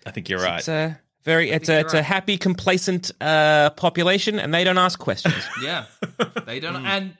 [0.04, 0.58] I think you're right.
[0.58, 4.98] it's a very it's a it's a happy, complacent uh, population, and they don't ask
[4.98, 5.34] questions.
[5.62, 5.84] Yeah,
[6.44, 7.16] they don't, and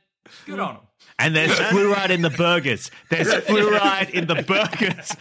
[0.47, 0.83] good on them.
[1.21, 2.91] And there's fluoride in the burgers.
[3.11, 5.15] There's fluoride in the burgers.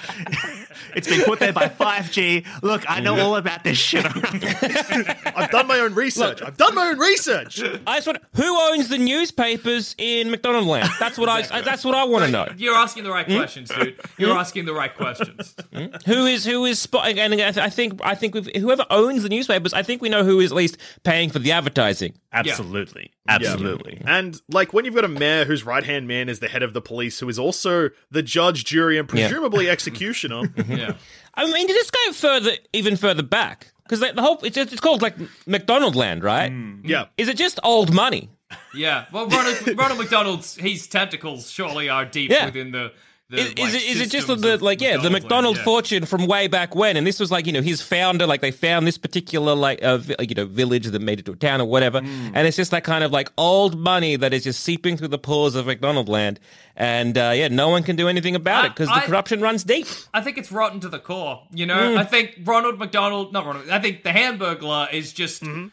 [0.95, 2.45] it's been put there by 5G.
[2.64, 4.06] Look, I know all about this shit.
[5.36, 6.41] I've done my own research.
[6.41, 7.62] I've done my own research.
[7.86, 10.89] I just want who owns the newspapers in McDonald Land?
[11.00, 12.47] That's what I that's what I want to know.
[12.56, 13.38] You're asking the right hmm?
[13.38, 14.00] questions, dude.
[14.18, 14.39] You're hmm?
[14.39, 15.56] asking the right questions.
[15.74, 15.88] Hmm?
[16.06, 19.24] Who is who is spotting And I th- I think I think we've, whoever owns
[19.24, 22.14] the newspapers, I think we know who is at least paying for the advertising.
[22.32, 23.12] Absolutely.
[23.30, 24.02] Absolutely.
[24.06, 26.74] And like when you've got a mayor whose right hand man is the head of
[26.74, 30.44] the police, who is also the judge, jury, and presumably executioner.
[30.68, 30.96] Yeah.
[31.36, 35.02] I mean, to just go further, even further back, because the whole it's it's called
[35.02, 35.16] like
[35.46, 36.52] McDonald Land, right?
[36.52, 36.82] Mm.
[36.84, 37.06] yeah.
[37.18, 38.30] Is it just old money?
[38.74, 39.06] Yeah.
[39.12, 42.46] Well, Ronald, Ronald McDonald's, his tentacles surely are deep Yeah.
[42.46, 42.92] within the.
[43.30, 45.64] The Is, is it is it just the like yeah the McDonald yeah.
[45.64, 48.50] fortune from way back when, and this was like you know his founder like they
[48.52, 51.66] found this particular like uh, you know village that made it to a town or
[51.66, 52.32] whatever, Mm.
[52.34, 55.20] and it's just that kind of like old money that is just seeping through the
[55.20, 56.40] pores of McDonald land,
[56.76, 59.86] and uh, yeah, no one can do anything about it because the corruption runs deep.
[60.14, 61.44] I think it's rotten to the core.
[61.54, 63.70] You know, I think Ronald McDonald, not Ronald.
[63.70, 65.68] I think the Hamburglar is just Mm-hmm.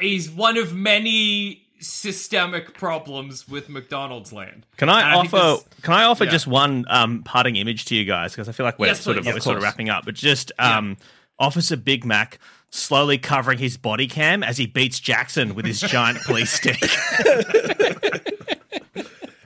[0.00, 4.64] he's one of many systemic problems with McDonald's land.
[4.76, 5.62] Can I think offer?
[5.62, 6.30] this- Can I offer yeah.
[6.30, 9.18] just one um, parting image to you guys because I feel like we're Yes, sort
[9.18, 9.32] of please.
[9.32, 10.96] we're Of sort of wrapping up, but just um,
[11.38, 12.38] Officer Big Mac
[12.70, 16.80] slowly covering his body cam as he beats Jackson with his giant police stick.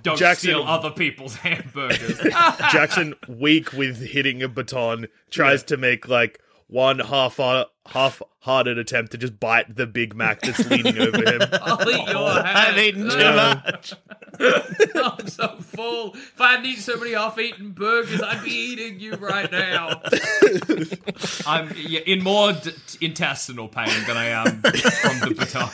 [0.03, 2.19] Don't Jackson- steal other people's hamburgers.
[2.73, 7.39] Jackson, weak with hitting a baton, tries to make like one half
[7.87, 11.41] half-hearted attempt to just bite the Big Mac that's leaning over him.
[11.63, 12.47] I'll eat your hand.
[12.47, 13.95] I've eaten too much.
[14.95, 16.13] I'm so full.
[16.15, 20.03] If I hadn't eaten so many half-eaten burgers, I'd be eating you right now.
[21.47, 25.71] I'm yeah, in more d- intestinal pain than I am from the baton.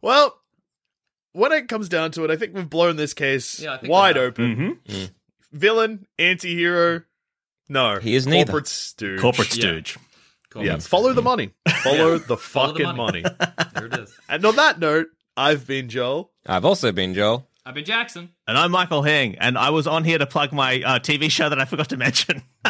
[0.00, 0.38] Well,
[1.32, 4.78] when it comes down to it, I think we've blown this case Yeah, wide open.
[4.86, 5.04] Mm-hmm.
[5.54, 7.02] Villain, anti-hero,
[7.68, 7.98] no.
[7.98, 8.50] He is neither.
[8.52, 9.20] Corporate stooge.
[9.20, 9.62] Corporate Yeah.
[9.62, 9.96] stooge.
[10.56, 11.50] Yeah, follow the money.
[11.82, 13.22] Follow the Follow the fucking money.
[13.22, 13.36] money.
[13.74, 14.14] There it is.
[14.28, 16.30] And on that note, I've been Joel.
[16.46, 17.48] I've also been Joel.
[17.66, 18.28] I've been Jackson.
[18.46, 21.48] And I'm Michael Hing, and I was on here to plug my uh, TV show
[21.48, 22.42] that I forgot to mention.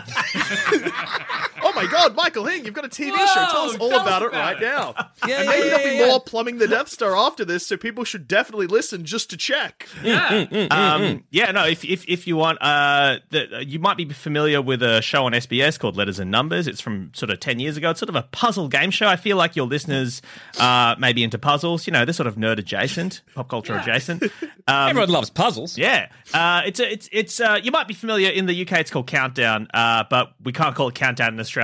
[1.77, 3.35] Oh my god, Michael Hing, you've got a TV show.
[3.35, 4.61] Tell us all tell about us it right it.
[4.63, 4.95] now.
[5.27, 7.79] Yeah, and yeah, maybe yeah, there'll be more plumbing the Death Star after this, so
[7.79, 9.89] people should definitely listen just to check.
[10.03, 10.45] Yeah.
[10.71, 11.65] um, yeah, no.
[11.65, 15.33] If if if you want, uh, the, you might be familiar with a show on
[15.33, 16.67] SBS called Letters and Numbers.
[16.67, 17.91] It's from sort of ten years ago.
[17.91, 19.07] It's sort of a puzzle game show.
[19.09, 20.21] I feel like your listeners
[20.59, 21.87] uh, may be into puzzles.
[21.87, 24.25] You know, they're sort of nerd adjacent, pop culture adjacent.
[24.67, 25.77] Um, Everyone loves puzzles.
[25.77, 28.81] Yeah, uh, it's a, it's it's uh, you might be familiar in the UK.
[28.81, 31.64] It's called Countdown, uh, but we can't call it Countdown in Australia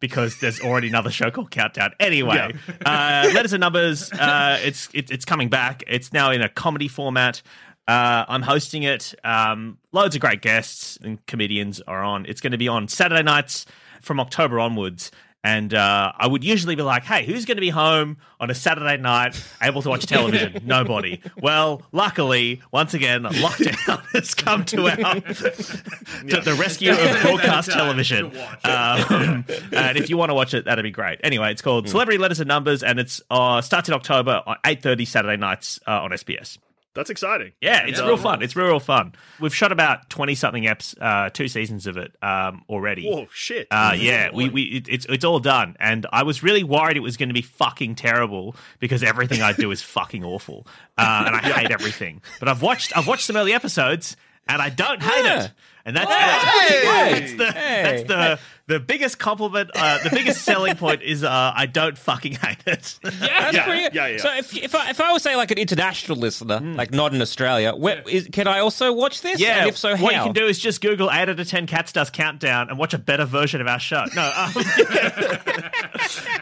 [0.00, 1.92] because there's already another show called Countdown.
[2.00, 2.52] Anyway,
[2.84, 4.12] uh, letters and numbers.
[4.12, 5.84] Uh, it's it, it's coming back.
[5.86, 7.42] It's now in a comedy format.
[7.86, 9.14] Uh, I'm hosting it.
[9.24, 12.26] Um, loads of great guests and comedians are on.
[12.26, 13.66] It's going to be on Saturday nights
[14.00, 15.10] from October onwards.
[15.42, 18.54] And uh, I would usually be like, hey, who's going to be home on a
[18.54, 20.62] Saturday night able to watch television?
[20.66, 21.22] Nobody.
[21.40, 28.26] Well, luckily, once again, lockdown has come to our to the rescue of broadcast television.
[28.64, 31.20] Um, and if you want to watch it, that'd be great.
[31.24, 35.06] Anyway, it's called Celebrity Letters and Numbers, and it's uh, starts in October on 8.30
[35.06, 36.58] Saturday nights uh, on SBS.
[36.94, 37.52] That's exciting.
[37.60, 38.42] Yeah, it's real fun.
[38.42, 39.14] It's real, real fun.
[39.38, 43.08] We've shot about twenty something eps, uh, two seasons of it um, already.
[43.08, 43.68] Oh shit.
[43.70, 47.00] Uh, yeah, we, we it, it's it's all done, and I was really worried it
[47.00, 50.66] was going to be fucking terrible because everything I do is fucking awful,
[50.98, 52.22] uh, and I hate everything.
[52.40, 54.16] But I've watched I've watched some early episodes,
[54.48, 55.44] and I don't hate Yeah.
[55.44, 55.52] it,
[55.84, 57.12] and that's Hey!
[57.20, 57.82] that's the Hey!
[57.84, 58.38] that's the
[58.70, 59.70] the biggest compliment.
[59.74, 62.98] Uh, the biggest selling point is uh, I don't fucking hate it.
[63.02, 64.16] That's Yeah, yeah, yeah.
[64.18, 67.20] So if if I, if I was say like an international listener, like not in
[67.20, 69.40] Australia, where, is, can I also watch this?
[69.40, 71.66] Yeah, And if so, what you can do is just Google eight out of ten
[71.66, 74.04] cats does countdown and watch a better version of our show.
[74.14, 74.52] No, um,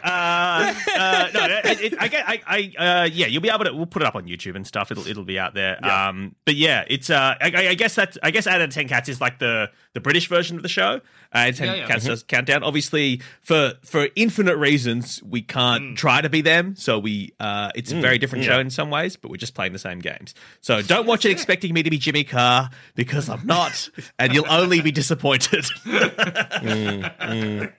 [0.03, 3.73] uh, uh, no, it, it, I, get- I, I, uh, yeah, you'll be able to.
[3.73, 4.91] We'll put it up on YouTube and stuff.
[4.91, 5.77] It'll, it'll be out there.
[5.83, 6.09] Yeah.
[6.09, 7.09] Um, but yeah, it's.
[7.09, 8.17] Uh, I, I- I guess that.
[8.21, 10.69] I guess eight out of ten cats is like the the British version of the
[10.69, 11.01] show.
[11.33, 11.87] Uh, and ten Yeah, yeah.
[11.87, 12.63] cats does countdown.
[12.63, 16.75] Obviously, for for infinite reasons, we can't try to be them.
[16.75, 17.33] So we.
[17.39, 19.99] Uh, it's a very different show in some ways, but we're just playing the same
[19.99, 20.33] games.
[20.61, 24.49] So don't watch it expecting me to be Jimmy Carr because I'm not, and you'll
[24.49, 25.65] only be disappointed.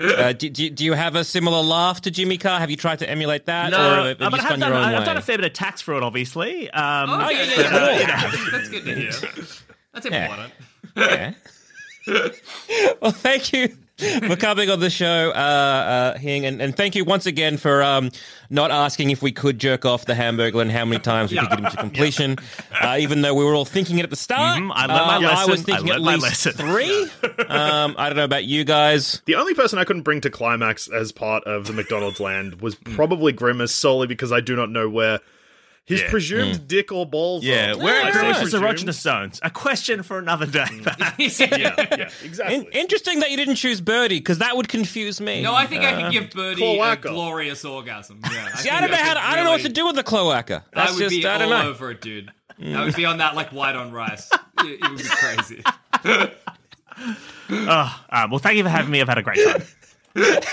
[0.00, 2.60] Uh, do, do, do you have a similar laugh to Jimmy Carr?
[2.60, 4.78] Have you tried to emulate that, or No, have you uh, I've, gone done, your
[4.78, 5.04] own I've way?
[5.04, 6.70] done a fair bit of tax fraud, obviously.
[6.70, 8.30] Um, Okay, yeah, yeah, yeah, yeah, yeah.
[8.30, 9.10] that's, that's good to hear.
[9.94, 10.52] That's important.
[10.60, 10.66] Yeah.
[13.00, 13.68] well, thank you
[14.28, 15.38] for coming on the show, uh,
[16.14, 18.10] uh, Hing, and, and thank you once again for um,
[18.48, 21.48] not asking if we could jerk off the Hamburger and how many times we could
[21.50, 22.36] get him to completion,
[22.80, 24.60] uh, even though we were all thinking it at the start.
[24.60, 25.72] Mhm, I learned my Um, I was lesson.
[25.72, 26.52] I thinking at learned my least lesson.
[26.52, 27.10] three.
[27.48, 29.20] Um, I don't know about you guys.
[29.26, 32.76] The only person I couldn't bring to climax as part of the McDonald's land was
[32.76, 35.18] probably Grimace, solely because I do not know where
[35.88, 36.10] his Yeah.
[36.10, 37.78] presumed dick or balls yeah, are.
[37.78, 38.64] where I are say Grimace's presumed.
[38.64, 39.40] erogenous zones?
[39.42, 40.66] A question for another day.
[41.18, 42.54] Yeah, yeah, exactly.
[42.56, 45.42] In- interesting that you didn't choose Birdie because that would confuse me.
[45.42, 47.08] No, I think I could give Birdie Cloaca.
[47.08, 48.20] a glorious orgasm.
[48.30, 49.14] Yeah, See, I don't know how.
[49.14, 50.64] To, I don't know what to do with the cloaca.
[50.74, 51.68] That's I would just be I all don't know.
[51.70, 52.30] over it, dude.
[52.64, 54.30] I would be on that like white on rice.
[54.60, 55.62] It, it would be crazy.
[57.50, 59.00] oh, um, well, thank you for having me.
[59.00, 59.62] I've had a great time.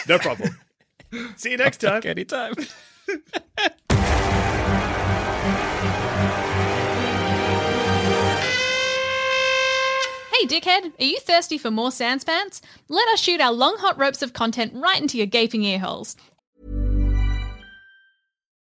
[0.07, 0.55] No problem.
[1.37, 2.03] See you next time.
[2.05, 2.53] Anytime.
[10.37, 12.59] Hey, dickhead, are you thirsty for more Sanspants?
[12.89, 16.17] Let us shoot our long hot ropes of content right into your gaping ear holes.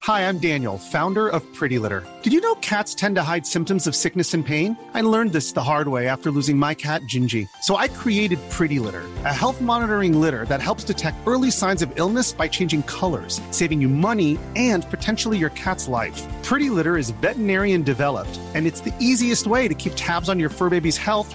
[0.04, 2.06] Hi, I'm Daniel, founder of Pretty Litter.
[2.22, 4.78] Did you know cats tend to hide symptoms of sickness and pain?
[4.94, 7.48] I learned this the hard way after losing my cat, Gingy.
[7.62, 11.90] So I created Pretty Litter, a health monitoring litter that helps detect early signs of
[11.98, 16.22] illness by changing colors, saving you money and potentially your cat's life.
[16.44, 20.50] Pretty Litter is veterinarian developed, and it's the easiest way to keep tabs on your
[20.50, 21.34] fur baby's health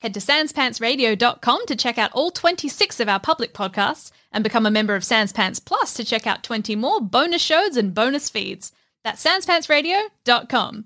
[0.00, 4.70] Head to sanspantsradio.com to check out all 26 of our public podcasts and become a
[4.70, 8.72] member of Sanspants Plus to check out 20 more bonus shows and bonus feeds.
[9.04, 10.84] That's sanspantsradio.com.